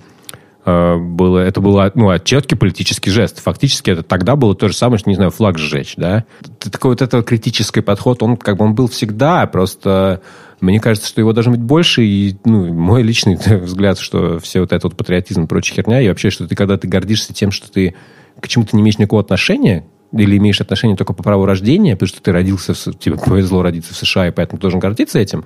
[0.97, 3.41] было, это был ну, четкий политический жест.
[3.41, 6.25] Фактически это тогда было то же самое, что, не знаю, флаг сжечь, да.
[6.59, 10.21] Такой вот этот критический подход, он как бы он был всегда, просто
[10.61, 14.71] мне кажется, что его должно быть больше, и ну, мой личный взгляд, что все вот
[14.71, 17.71] этот вот патриотизм и прочая херня, и вообще, что ты, когда ты гордишься тем, что
[17.71, 17.95] ты
[18.39, 22.21] к чему-то не имеешь никакого отношения, или имеешь отношение только по праву рождения, потому что
[22.21, 25.45] ты родился, в, тебе повезло родиться в США, и поэтому должен гордиться этим,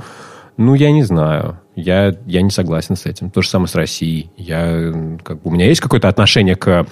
[0.58, 1.60] ну, я не знаю.
[1.76, 3.30] Я, я не согласен с этим.
[3.30, 4.30] То же самое с Россией.
[4.38, 4.94] Я,
[5.24, 6.86] как у меня есть какое-то отношение к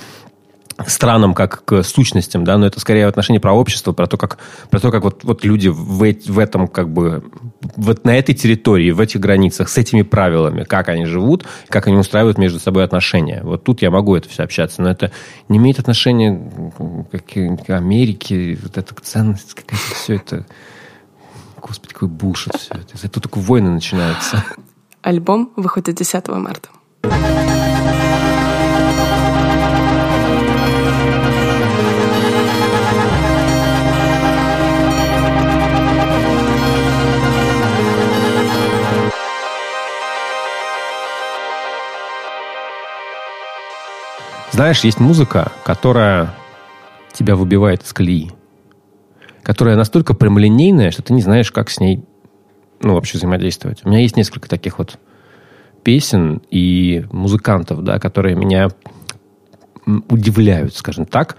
[0.87, 4.79] странам как к сущностям, да, но это скорее отношение про общество, про то, как, про
[4.79, 7.23] то, как вот, вот люди в, в этом, как бы,
[7.75, 11.97] вот на этой территории, в этих границах, с этими правилами, как они живут, как они
[11.97, 13.41] устраивают между собой отношения.
[13.43, 15.11] Вот тут я могу это все общаться, но это
[15.49, 16.39] не имеет отношения
[17.11, 20.45] к, к Америке, вот эта ценность, какая-то все это...
[21.61, 22.95] Господи, какой булшит все это.
[22.95, 24.43] Этого только войны начинаются.
[25.01, 26.69] Альбом выходит 10 марта.
[44.51, 46.35] Знаешь, есть музыка, которая
[47.13, 48.31] тебя выбивает из колеи.
[49.41, 52.05] Которая настолько прямолинейная, что ты не знаешь, как с ней
[52.81, 53.81] ну, вообще взаимодействовать.
[53.83, 54.97] У меня есть несколько таких вот
[55.83, 58.69] песен и музыкантов, да, которые меня
[59.85, 61.37] удивляют, скажем так,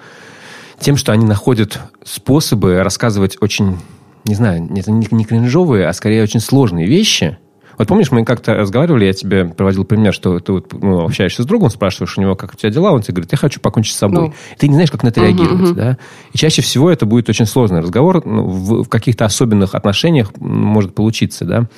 [0.78, 3.78] тем, что они находят способы рассказывать очень,
[4.24, 7.38] не знаю, это не, не кринжовые, а скорее очень сложные вещи.
[7.82, 11.46] Вот помнишь, мы как-то разговаривали, я тебе приводил пример, что ты вот, ну, общаешься с
[11.46, 13.98] другом, спрашиваешь у него, как у тебя дела, он тебе говорит, я хочу покончить с
[13.98, 14.28] собой.
[14.28, 14.34] Ну.
[14.56, 15.98] Ты не знаешь, как на это реагировать, да?
[16.32, 20.94] И чаще всего это будет очень сложный разговор, ну, в, в каких-то особенных отношениях может
[20.94, 21.68] получиться, да?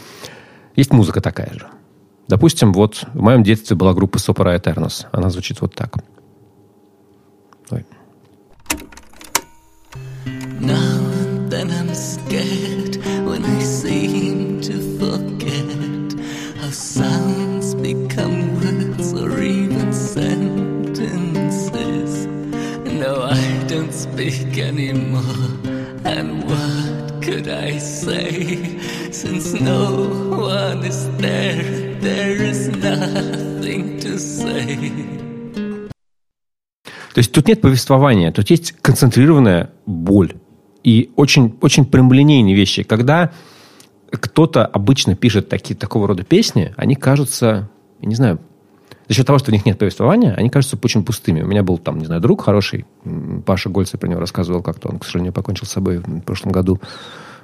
[0.77, 1.69] Есть музыка такая же.
[2.29, 5.07] Допустим, вот в моем детстве была группа Sopra Eternus.
[5.11, 5.95] Она звучит вот так.
[24.15, 25.59] Speak anymore.
[26.05, 28.79] And what could I say?
[29.11, 35.89] Since no one is there, there is nothing to say.
[37.13, 40.35] То есть тут нет повествования, тут есть концентрированная боль.
[40.85, 42.85] И очень, очень прямолинейные вещи.
[42.85, 43.33] Когда
[44.13, 47.69] кто-то обычно пишет такие, такого рода песни, они кажутся,
[48.01, 48.39] я не знаю,
[49.09, 51.43] за счет того, что в них нет повествования, они кажутся очень пустыми.
[51.43, 52.87] У меня был там, не знаю, друг хороший,
[53.45, 56.81] Паша Гольцев про него рассказывал как-то, он, к сожалению, покончил с собой в прошлом году.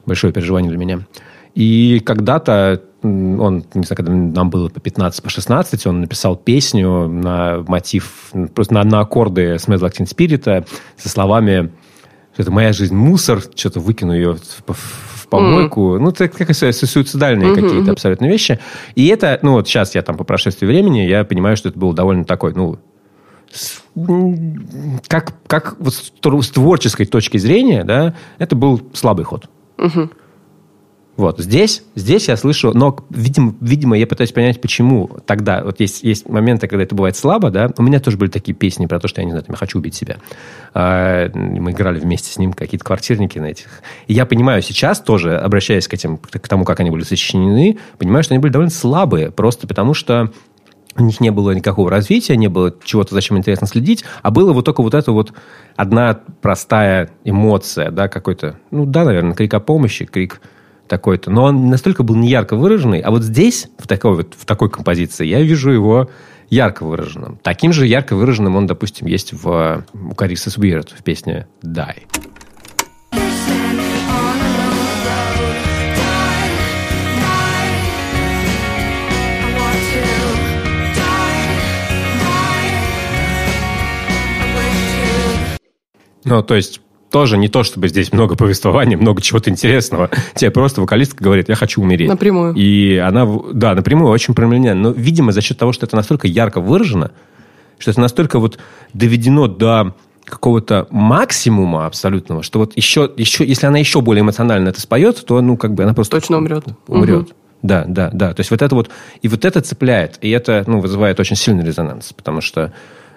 [0.06, 1.00] Большое переживание для меня.
[1.54, 7.08] И когда-то он, не знаю, когда нам было по 15, по 16, он написал песню
[7.08, 11.70] на мотив, просто на, на аккорды Smells Like Teen Spirit со словами
[12.32, 14.36] что это моя жизнь мусор, что-то выкину ее
[14.66, 15.99] в, в помойку.
[15.99, 18.59] Ну, это как су- суицидальные какие-то абсолютно вещи.
[18.95, 21.95] И это, ну, вот сейчас я там по прошествии времени, я понимаю, что это было
[21.95, 22.78] довольно такой, ну,
[25.09, 29.49] как, как вот с, творческой точки зрения, да, это был слабый ход.
[31.16, 36.02] Вот здесь, здесь я слышу, но, видимо, видимо, я пытаюсь понять, почему тогда, вот есть,
[36.02, 39.08] есть моменты, когда это бывает слабо, да, у меня тоже были такие песни про то,
[39.08, 40.16] что я, не знаю, там, я хочу убить себя.
[40.72, 43.66] А, мы играли вместе с ним какие-то квартирники на этих.
[44.06, 48.22] И я понимаю сейчас тоже, обращаясь к этим, к тому, как они были сочинены, понимаю,
[48.22, 50.32] что они были довольно слабые, просто потому что
[50.96, 54.64] у них не было никакого развития, не было чего-то, зачем интересно следить, а было вот
[54.64, 55.32] только вот это вот
[55.76, 60.40] одна простая эмоция, да, какой-то, ну да, наверное, крик о помощи, крик
[60.91, 64.68] такой-то, но он настолько был неярко выраженный, а вот здесь, в такой, вот, в такой
[64.68, 66.11] композиции, я вижу его
[66.51, 67.38] ярко выраженным.
[67.43, 72.03] Таким же ярко выраженным он, допустим, есть в у is Weird в песне «Die».
[86.24, 86.80] Ну, то есть,
[87.11, 90.11] тоже не то, чтобы здесь много повествования, много чего-то интересного.
[90.34, 92.08] Тебе просто вокалистка говорит, я хочу умереть.
[92.08, 92.54] Напрямую.
[92.54, 94.80] И она, да, напрямую очень прямолинейно.
[94.80, 97.11] Но, видимо, за счет того, что это настолько ярко выражено,
[97.78, 98.58] что это настолько вот
[98.92, 99.94] доведено до
[100.24, 105.40] какого-то максимума абсолютного, что вот еще, еще, если она еще более эмоционально это споет, то,
[105.40, 106.20] ну, как бы она просто...
[106.20, 106.64] Точно умрет.
[106.86, 107.34] Умрет.
[107.62, 108.32] Да, да, да.
[108.32, 108.90] То есть вот это вот...
[109.22, 110.18] И вот это цепляет.
[110.20, 112.12] И это, ну, вызывает очень сильный резонанс.
[112.12, 112.72] Потому что...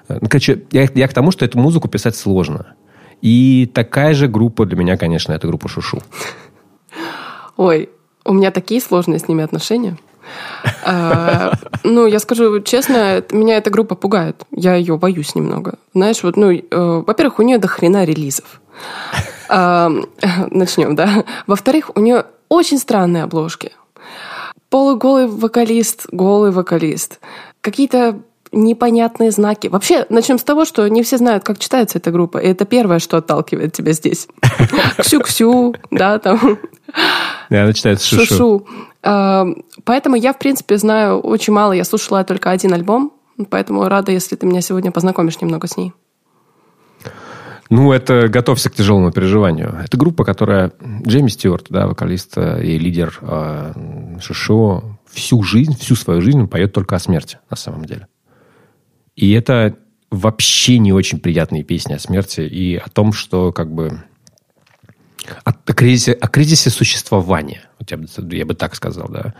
[0.09, 2.73] Ну, короче, я, я к тому, что эту музыку писать сложно.
[3.23, 5.99] И такая же группа для меня, конечно, это группа Шушу.
[7.55, 7.89] Ой,
[8.25, 9.97] у меня такие сложные с ними отношения.
[10.85, 11.53] А,
[11.85, 14.43] Ну, я скажу честно, меня эта группа пугает.
[14.51, 15.75] Я ее боюсь немного.
[15.93, 16.63] Знаешь, вот, ну, э,
[17.07, 18.59] во-первых, у нее до хрена релизов.
[19.47, 19.89] А,
[20.51, 21.23] Начнем, да.
[21.47, 23.71] Во-вторых, у нее очень странные обложки.
[24.69, 27.21] Полуголый вокалист, голый вокалист.
[27.61, 28.19] Какие-то
[28.53, 29.67] непонятные знаки.
[29.67, 32.37] Вообще, начнем с того, что не все знают, как читается эта группа.
[32.37, 34.27] И это первое, что отталкивает тебя здесь.
[34.97, 36.59] Ксю-ксю, да, там.
[37.49, 38.65] И она читает Шушу.
[39.01, 39.45] А,
[39.83, 41.73] Поэтому я, в принципе, знаю очень мало.
[41.73, 43.11] Я слушала только один альбом,
[43.49, 45.93] поэтому рада, если ты меня сегодня познакомишь немного с ней.
[47.69, 49.75] Ну, это готовься к тяжелому переживанию.
[49.83, 50.73] Это группа, которая...
[51.05, 53.73] Джейми Стюарт, да, вокалист э, и лидер э,
[54.21, 58.07] Шишо, всю жизнь, всю свою жизнь он поет только о смерти, на самом деле.
[59.15, 59.77] И это
[60.09, 64.03] вообще не очень приятные песни о смерти и о том, что как бы...
[65.45, 67.61] О, о кризисе, о кризисе существования.
[67.79, 69.33] Вот я, бы, я бы так сказал, да.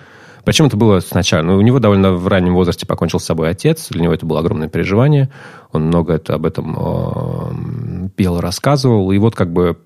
[0.46, 1.42] Причем это было сначала.
[1.42, 3.90] Ну, у него довольно в раннем возрасте покончил с собой отец.
[3.90, 5.30] Для него это было огромное переживание.
[5.72, 9.12] Он много это, об этом э, пел, рассказывал.
[9.12, 9.78] И вот как бы,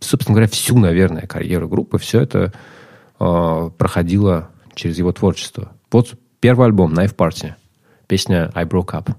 [0.00, 2.52] собственно говоря, всю, наверное, карьеру группы, все это
[3.20, 5.72] э, проходило через его творчество.
[5.90, 7.52] Вот первый альбом Knife Party.
[8.08, 9.14] Песня I Broke Up.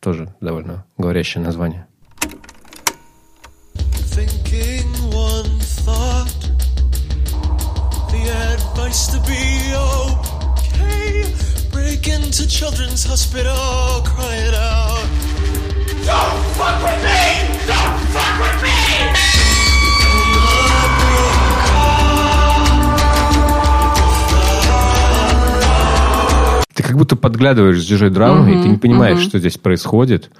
[0.00, 1.86] Тоже довольно говорящее название.
[4.14, 6.28] Thinking one thought,
[8.10, 11.24] the advice to be okay.
[11.70, 15.06] Break into children's hospital, cry it out.
[16.04, 17.66] Don't fuck with me!
[17.66, 19.37] Don't fuck with me!
[26.98, 30.30] Будто подглядываешь с чужой драмы, и ты не понимаешь, что здесь происходит.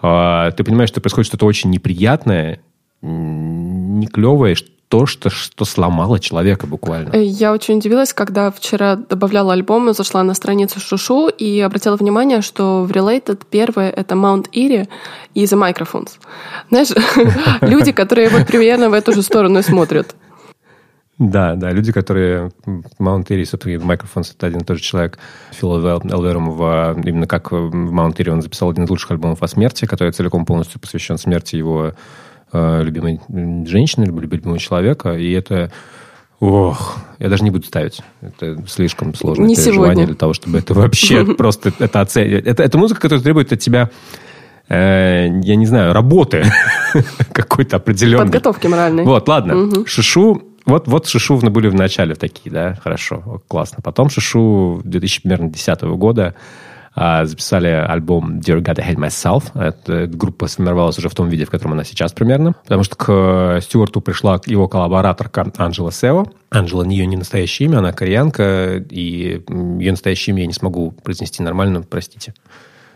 [0.00, 2.60] А, ты понимаешь, что происходит что-то очень неприятное,
[3.02, 4.56] не клевое,
[4.88, 7.10] то, что, что сломало человека буквально.
[7.12, 11.96] Э, Я очень удивилась, когда вчера добавляла альбом, и зашла на страницу Шушу и обратила
[11.96, 14.88] внимание, что в Related первое— это Mount Erie
[15.34, 16.12] и The Microphones.
[16.70, 16.88] Знаешь,
[17.60, 20.14] люди, которые вот примерно в эту же сторону смотрят.
[21.18, 22.52] Да, да, люди, которые
[23.00, 25.18] Mount Erie, собственно, Microphones, это один и тот же человек,
[25.50, 29.84] Фил Элверум, в, именно как в Mount он записал один из лучших альбомов о смерти,
[29.84, 31.92] который целиком полностью посвящен смерти его
[32.52, 33.20] э, любимой
[33.66, 35.72] женщины, любимого человека, и это...
[36.38, 38.00] Ох, я даже не буду ставить.
[38.20, 40.06] Это слишком сложное Не переживание сегодня.
[40.06, 42.46] для того, чтобы это вообще просто это оценивать.
[42.46, 43.90] Это, это музыка, которая требует от тебя,
[44.68, 46.44] э, я не знаю, работы
[47.32, 48.26] какой-то определенной.
[48.26, 49.02] Подготовки моральной.
[49.02, 49.84] Вот, ладно.
[49.84, 53.78] Шишу, вот, вот Шишу были в начале такие, да, хорошо, классно.
[53.82, 56.34] Потом Шишу 2010 года
[56.94, 59.44] а, записали альбом Dear God, I Hate Myself.
[59.58, 62.54] Эта группа сформировалась уже в том виде, в котором она сейчас примерно.
[62.64, 66.26] Потому что к Стюарту пришла его коллабораторка Анджела Сео.
[66.50, 70.90] Анджела не ее не настоящее имя, она кореянка, и ее настоящее имя я не смогу
[70.90, 72.34] произнести нормально, простите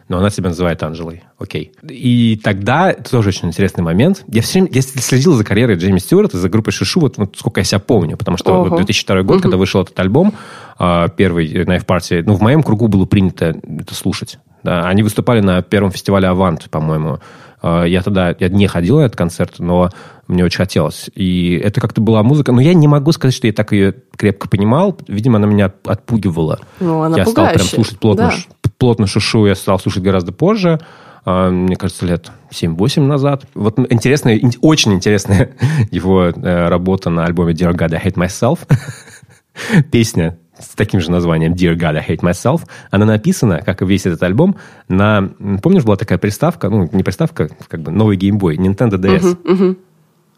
[0.09, 1.23] но она себя называет Анжелой.
[1.39, 1.73] Окей.
[1.89, 5.99] И тогда, это тоже очень интересный момент, я все время я следил за карьерой Джейми
[5.99, 8.71] Стюарта, за группой Шишу, вот, вот сколько я себя помню, потому что Ого.
[8.71, 10.35] вот 2002 год, когда вышел этот альбом,
[10.79, 14.39] а, первый Knife Party, ну, в моем кругу было принято это слушать.
[14.63, 17.19] Да, они выступали на первом фестивале «Авант», по-моему.
[17.63, 19.91] А, Я тогда я не ходил на этот концерт, но
[20.27, 21.09] мне очень хотелось.
[21.15, 22.53] И это как-то была музыка.
[22.53, 24.99] Но я не могу сказать, что я так ее крепко понимал.
[25.09, 26.59] Видимо, она меня отпугивала.
[26.81, 27.75] Ну, она я стал прям пугающая.
[27.77, 28.33] слушать плотно,
[28.63, 28.69] Да.
[28.79, 30.81] плотно шушу, я стал слушать гораздо позже.
[31.25, 33.45] А, Мне кажется, лет 7-8 назад.
[33.55, 35.53] Вот интересная, ин- очень интересная
[35.93, 38.59] его э, работа на альбоме Dear God, I Hate Myself.
[39.91, 42.63] Песня с таким же названием Dear God, I Hate Myself.
[42.91, 44.57] Она написана, как и весь этот альбом,
[44.89, 45.31] на...
[45.63, 49.77] Помнишь, была такая приставка, ну, не приставка, как бы новый геймбой, Nintendo DS.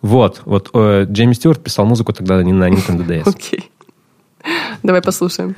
[0.03, 3.23] Вот, вот э, Джейми Стюарт писал музыку тогда не на Nintendo DS.
[3.27, 3.71] Окей.
[4.83, 5.57] Давай послушаем.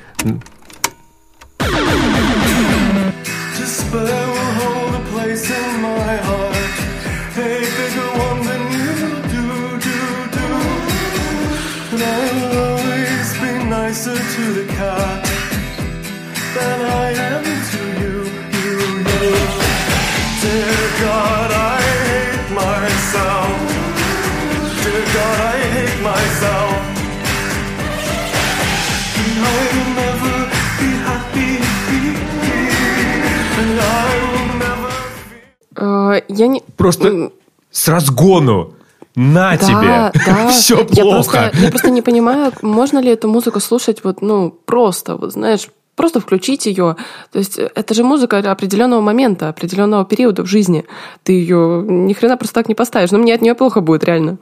[36.37, 36.63] Я не...
[36.75, 37.31] Просто
[37.71, 38.73] с разгону.
[39.15, 40.11] На Да, тебе.
[40.25, 40.49] да.
[40.51, 41.31] Все Я плохо.
[41.31, 45.67] просто, я просто не понимаю, можно ли эту музыку слушать вот, ну, просто, вот знаешь,
[45.95, 46.95] просто включить ее.
[47.31, 50.85] То есть э, это же музыка определенного момента, определенного периода в жизни.
[51.23, 53.09] Ты ее ни хрена просто так не поставишь.
[53.11, 54.37] Но мне от нее плохо будет, реально.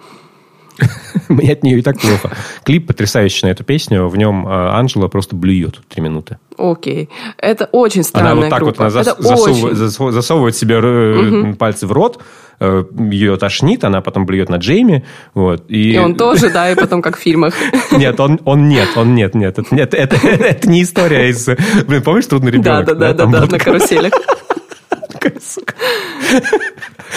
[1.30, 2.32] Мне от нее и так плохо.
[2.64, 4.08] Клип потрясающий на эту песню.
[4.08, 6.38] В нем э, Анжела просто блюет три минуты.
[6.58, 7.10] Окей.
[7.38, 8.84] Это очень странная Она вот так группа.
[8.84, 9.78] вот она зас- это засовывает, очень.
[9.86, 12.22] засо- засовывает себе э, пальцы в рот,
[12.60, 15.06] э, ее тошнит, она потом блюет на Джейми.
[15.34, 15.94] Вот, и...
[15.94, 17.54] И он тоже, да, и потом как в фильмах.
[17.92, 19.58] Нет, он, он нет, он нет, нет.
[19.58, 21.48] Это, нет, это, это не история из...
[21.88, 22.86] Блин, помнишь «Трудный Да, ребенок»?
[22.86, 24.14] да, да, да, Там да, был на каруселях.
[25.26, 25.74] Такая, сука.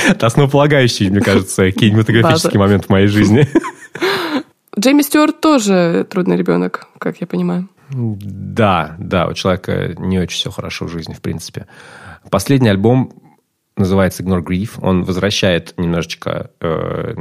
[0.09, 3.49] Это основополагающий, мне кажется, кинематографический момент в моей жизни.
[4.79, 7.69] Джейми Стюарт тоже трудный ребенок, как я понимаю.
[7.91, 11.67] Да, да, у человека не очень все хорошо в жизни, в принципе.
[12.31, 13.13] Последний альбом
[13.77, 14.79] называется Ignore Grief.
[14.83, 17.15] Он возвращает немножечко э,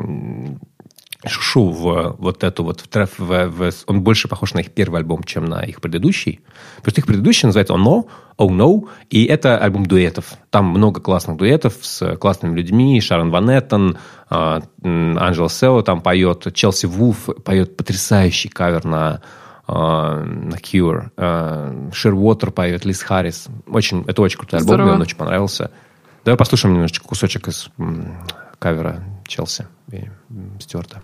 [1.25, 2.81] Шушу в вот эту вот...
[2.81, 6.41] в в- в- он больше похож на их первый альбом, чем на их предыдущий.
[6.77, 8.05] Потому что их предыдущий называется «Oh No»,
[8.37, 10.33] «Oh No», и это альбом дуэтов.
[10.51, 13.01] Там много классных дуэтов с классными людьми.
[13.01, 13.97] Шарон Ван Эттен,
[14.29, 19.21] э, м, Анджела Сео там поет, Челси Вулф поет потрясающий кавер на
[19.67, 21.09] э, на Cure.
[21.17, 23.47] Э, Шир Уотер поет, Лиз Харрис.
[23.67, 24.85] Очень, это очень крутой альбом, Здорово.
[24.87, 25.71] мне он очень понравился.
[26.23, 27.69] Давай послушаем немножечко кусочек из
[28.59, 30.09] кавера Челси и
[30.59, 31.01] Стюарта.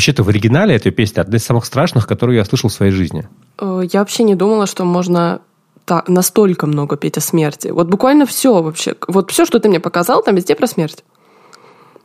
[0.00, 3.28] Вообще-то в оригинале этой песни одна из самых страшных, которые я слышал в своей жизни.
[3.58, 5.42] Э, Я вообще не думала, что можно
[5.84, 7.68] так, настолько много петь о смерти.
[7.68, 8.94] Вот буквально все вообще.
[9.08, 11.04] Вот все, что ты мне показал, там везде про смерть.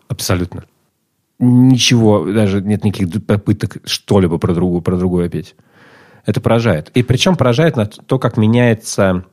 [0.09, 0.65] Абсолютно.
[1.39, 5.55] Ничего, даже нет никаких попыток что-либо про другую, про другое петь.
[6.25, 6.91] Это поражает.
[6.95, 9.23] И причем поражает на то, как меняется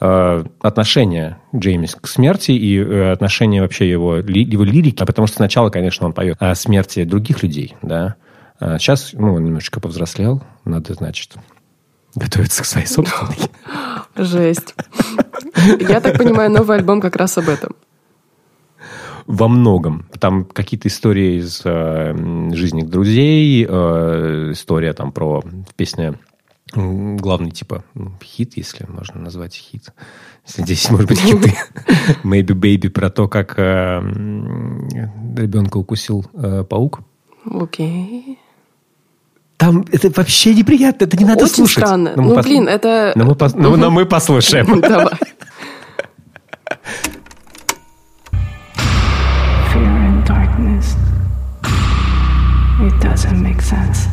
[0.00, 5.02] отношение Джейми к смерти и э, отношение вообще его, его лирики.
[5.02, 8.16] А Потому что сначала, конечно, он поет о смерти других людей, да.
[8.58, 10.42] А сейчас, ну, он немножечко повзрослел.
[10.64, 11.34] Надо, значит,
[12.14, 13.36] готовиться к своей собственной.
[14.16, 14.74] Жесть.
[15.80, 17.74] Я так понимаю, новый альбом как раз об этом.
[19.26, 20.06] Во многом.
[20.18, 25.42] Там какие-то истории из э, жизни друзей, э, история там про
[25.76, 26.18] песня
[26.72, 29.92] главный типа ну, хит, если можно назвать хит.
[30.46, 31.54] Здесь, может быть, хиты.
[32.24, 33.98] Maybe Baby про то, как э,
[35.36, 37.00] ребенка укусил э, паук.
[37.44, 38.38] Окей.
[39.56, 41.84] Там это вообще неприятно, это не надо Очень слушать.
[41.84, 42.12] странно.
[42.16, 43.12] Ну, пос- блин, это...
[43.14, 44.80] но мы пос- но- но мы послушаем.
[44.80, 45.12] Давай.
[49.72, 50.96] fear and darkness.
[52.80, 54.08] It doesn't make sense.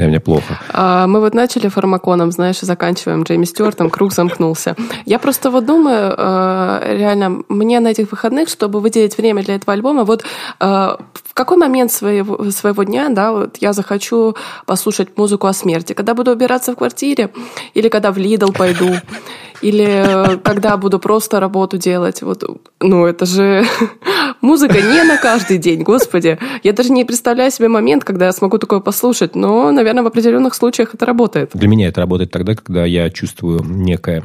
[0.00, 0.58] Для меня плохо.
[0.72, 4.74] А, Мы вот начали фармаконом, знаешь, и заканчиваем Джейми Стюартом, круг замкнулся.
[5.04, 9.74] Я просто вот думаю, э, реально, мне на этих выходных, чтобы выделить время для этого
[9.74, 10.24] альбома, вот
[10.58, 10.96] э,
[11.30, 14.34] в какой момент своего, своего дня, да, вот я захочу
[14.66, 15.92] послушать музыку о смерти?
[15.92, 17.30] Когда буду убираться в квартире?
[17.72, 18.90] Или когда в Лидл пойду?
[19.62, 22.22] Или э, когда буду просто работу делать?
[22.22, 22.42] Вот,
[22.80, 23.64] ну, это же
[24.40, 26.36] музыка не на каждый день, господи.
[26.64, 30.54] Я даже не представляю себе момент, когда я смогу такое послушать, но, наверное, в определенных
[30.54, 31.50] случаях это работает.
[31.54, 34.24] Для меня это работает тогда, когда я чувствую некое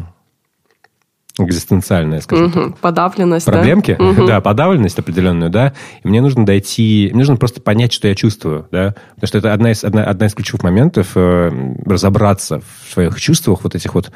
[1.38, 2.76] экзистенциальное, скажем так, Мгм.
[2.80, 4.06] Подавленность, проблемки, да?
[4.06, 4.26] Мгм.
[4.26, 8.68] да, подавленность определенную, да, и мне нужно дойти, мне нужно просто понять, что я чувствую,
[8.72, 11.52] да, потому что это одна из, одна, одна из ключевых моментов э,
[11.86, 14.12] разобраться в своих чувствах, вот этих вот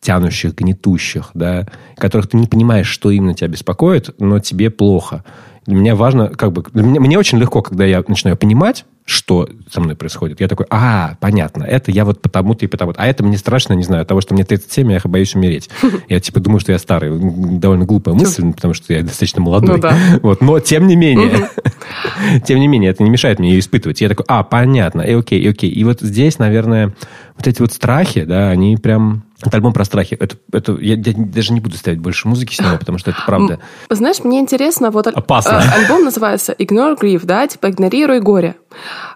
[0.00, 1.66] тянущих, гнетущих, да,
[1.96, 5.24] которых ты не понимаешь, что именно тебя беспокоит, но тебе плохо.
[5.66, 9.48] Для меня важно, как бы, для меня, мне очень легко, когда я начинаю понимать, что
[9.70, 10.40] со мной происходит.
[10.40, 13.00] Я такой, а, понятно, это я вот потому-то и потому-то.
[13.00, 15.70] А это мне страшно, не знаю, от того, что мне 37, я боюсь умереть.
[16.08, 17.10] Я типа думаю, что я старый.
[17.58, 19.76] Довольно глупая мысль, потому что я достаточно молодой.
[19.76, 19.96] Ну да.
[20.22, 21.48] Вот, но тем не менее,
[22.46, 24.00] тем не менее, это не мешает мне ее испытывать.
[24.00, 25.70] Я такой, а, понятно, и окей, и окей.
[25.70, 26.94] И вот здесь, наверное,
[27.36, 29.24] вот эти вот страхи, да, они прям...
[29.44, 30.14] Это альбом про страхи.
[30.20, 33.20] Это, это, я, я даже не буду ставить больше музыки с него, потому что это
[33.26, 33.58] правда.
[33.90, 35.60] Знаешь, мне интересно, вот аль- Опасно.
[35.64, 38.54] э, альбом называется Ignore Grief, да, типа игнорируй горе.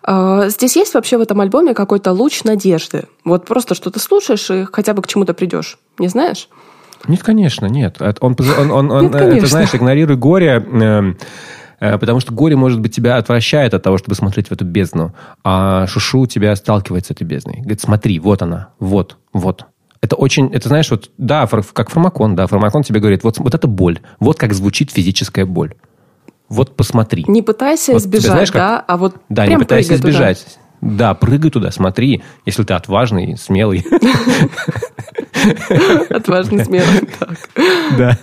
[0.06, 3.04] Э, Здесь есть вообще в этом альбоме какой-то луч надежды?
[3.24, 5.78] Вот просто что ты слушаешь и хотя бы к чему-то придешь.
[5.98, 6.48] Не знаешь?
[7.08, 8.00] Нет, конечно, нет.
[8.20, 9.48] Он, он, он- он, Нет, э, это, конечно.
[9.48, 11.18] знаешь, игнорируй горе, эм,
[11.80, 15.14] э, потому что горе, может быть, тебя отвращает от того, чтобы смотреть в эту бездну,
[15.44, 17.58] а шушу тебя сталкивает с этой бездной.
[17.60, 19.66] Говорит, смотри, вот она, вот, вот.
[20.02, 23.66] Это очень, это знаешь, вот, да, как фармакон, да, фармакон тебе говорит, вот, вот это
[23.66, 25.74] боль, вот как звучит физическая боль.
[26.48, 27.24] Вот посмотри.
[27.28, 30.00] Не пытайся Вот тебе избежать, знаешь, как- да, а вот Да, прям не пытайся прыгай
[30.00, 30.10] туда.
[30.32, 30.58] избежать.
[30.82, 33.84] Да, прыгай туда, смотри, если ты отважный, смелый.
[36.10, 37.08] Отважный, смелый.
[37.18, 37.36] Так.
[37.98, 38.18] Да.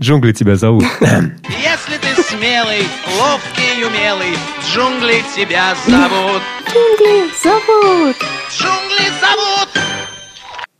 [0.00, 0.84] Джунгли тебя зовут.
[1.00, 2.82] Если ты смелый,
[3.20, 6.42] ловкий и умелый, джунгли тебя зовут.
[6.72, 8.16] Джунгли зовут.
[8.50, 9.08] Джунгли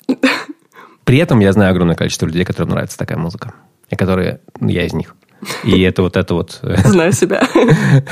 [0.08, 0.20] зовут.
[1.04, 3.52] При этом я знаю огромное количество людей, которым нравится такая музыка.
[3.90, 5.14] И которые, я из них.
[5.64, 6.60] И это вот это вот...
[6.62, 7.42] э, Знаю себя.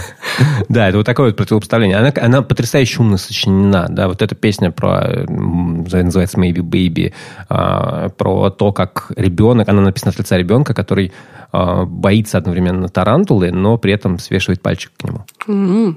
[0.68, 1.98] Да, это вот такое вот противопоставление.
[1.98, 3.86] Она, она потрясающе умно сочинена.
[3.88, 7.12] Да, вот эта песня про, называется Maybe Baby,
[7.48, 11.12] а, про то, как ребенок, она написана от лица ребенка, который
[11.52, 15.96] а, боится одновременно тарантулы, но при этом свешивает пальчик к нему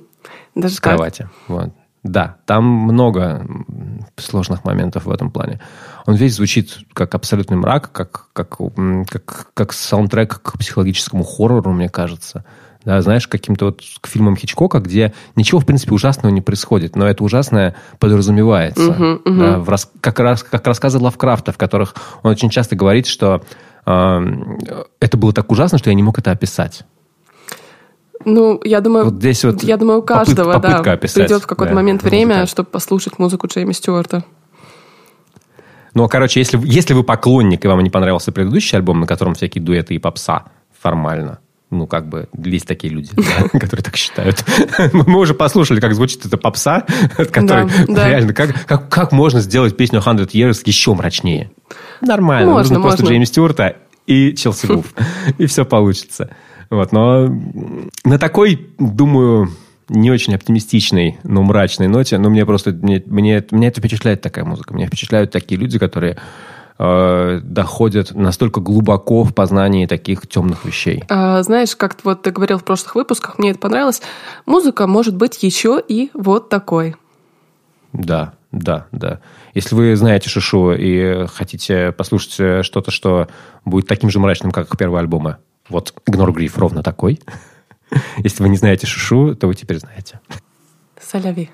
[0.54, 0.84] Даже так.
[0.84, 1.30] кровати.
[1.48, 1.72] Вот.
[2.06, 3.48] Да, там много
[4.16, 5.60] сложных моментов в этом плане.
[6.06, 8.58] Он весь звучит как абсолютный мрак, как, как,
[9.10, 12.46] как, как саундтрек к психологическому хоррору, мне кажется.
[12.84, 17.08] Да, знаешь, каким-то вот к фильмам Хичкока, где ничего, в принципе, ужасного не происходит, но
[17.08, 18.92] это ужасное подразумевается.
[18.92, 19.40] Мгм, мгм.
[19.40, 23.42] Да, в рас- как, раз, как рассказы Лавкрафта, в которых он очень часто говорит, что
[23.88, 24.20] э,
[25.00, 26.84] это было так ужасно, что я не мог это описать.
[28.26, 31.44] Ну, я думаю, Вот здесь вот я думаю, у попыт- каждого, попытка да, описать, придет
[31.44, 32.48] в какой-то да, момент время, музыкально.
[32.48, 34.24] чтобы послушать музыку Джейми Стюарта.
[35.94, 39.64] Ну, короче, если, если вы поклонник, и вам не понравился предыдущий альбом, на котором всякие
[39.64, 40.44] дуэты и попса
[40.82, 41.40] формально,
[41.72, 44.44] ну, как бы, есть такие люди, да, которые так считают.
[44.94, 46.86] Мы уже послушали, как звучит эта попса,
[47.18, 48.10] да.
[48.10, 51.52] реально, как, как, как можно сделать песню 100 Years еще мрачнее?
[52.02, 52.52] Нормально.
[52.52, 53.14] Можно, Нужно просто можно.
[53.14, 53.76] Джейми Стюарта
[54.06, 54.94] и Челси Гуф.
[55.38, 56.30] И все получится.
[56.70, 57.30] Вот, но
[58.04, 59.50] на такой, думаю,
[59.90, 64.46] не очень оптимистичной, но мрачной ноте, но мне просто, мне, мне, меня это впечатляет такая
[64.46, 64.74] музыка.
[64.74, 66.18] Меня впечатляют такие люди, которые
[66.80, 71.04] э, доходят настолько глубоко в познании таких темных вещей.
[71.10, 74.02] А, знаешь, как вот ты говорил в прошлых выпусках, мне это понравилось.
[74.46, 76.96] Музыка может быть еще и вот такой.
[77.94, 79.20] Да, да, да.
[79.54, 83.28] Если вы знаете Шишу и хотите послушать э, что-то, что
[83.64, 85.38] будет таким же мрачным, как их первые альбомы,
[85.70, 87.20] вот Ignore Grief ровно такой.
[88.18, 90.20] Если вы не знаете Шишу, то вы теперь знаете.
[91.00, 91.50] Соляви.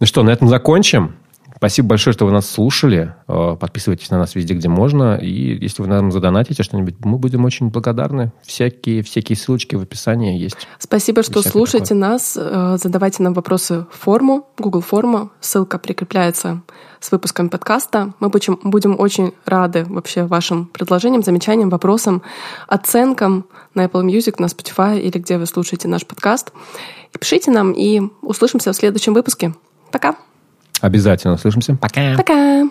[0.00, 1.16] Ну что, на этом закончим.
[1.60, 3.12] Спасибо большое, что вы нас слушали.
[3.28, 5.16] Э, Подписывайтесь на нас везде, где можно.
[5.16, 8.32] И если вы нам задонатите что-нибудь, мы будем очень благодарны.
[8.42, 10.66] Всякие, всякие ссылочки в описании есть.
[10.78, 11.98] Спасибо, что слушаете такое.
[11.98, 12.34] нас.
[12.40, 15.32] Э, Задавайте нам вопросы в форму, Google форму.
[15.40, 16.62] Ссылка прикрепляется
[16.98, 18.14] с выпуском подкаста.
[18.20, 22.22] Мы будем, будем очень рады вообще вашим предложениям, замечаниям, вопросам,
[22.68, 26.52] оценкам на Apple Music, на Spotify или где вы слушаете наш подкаст.
[27.12, 29.54] И пишите нам, и услышимся в следующем выпуске.
[29.92, 30.16] Пока.
[30.80, 31.76] Обязательно услышимся.
[31.76, 32.16] Пока.
[32.16, 32.68] Пока.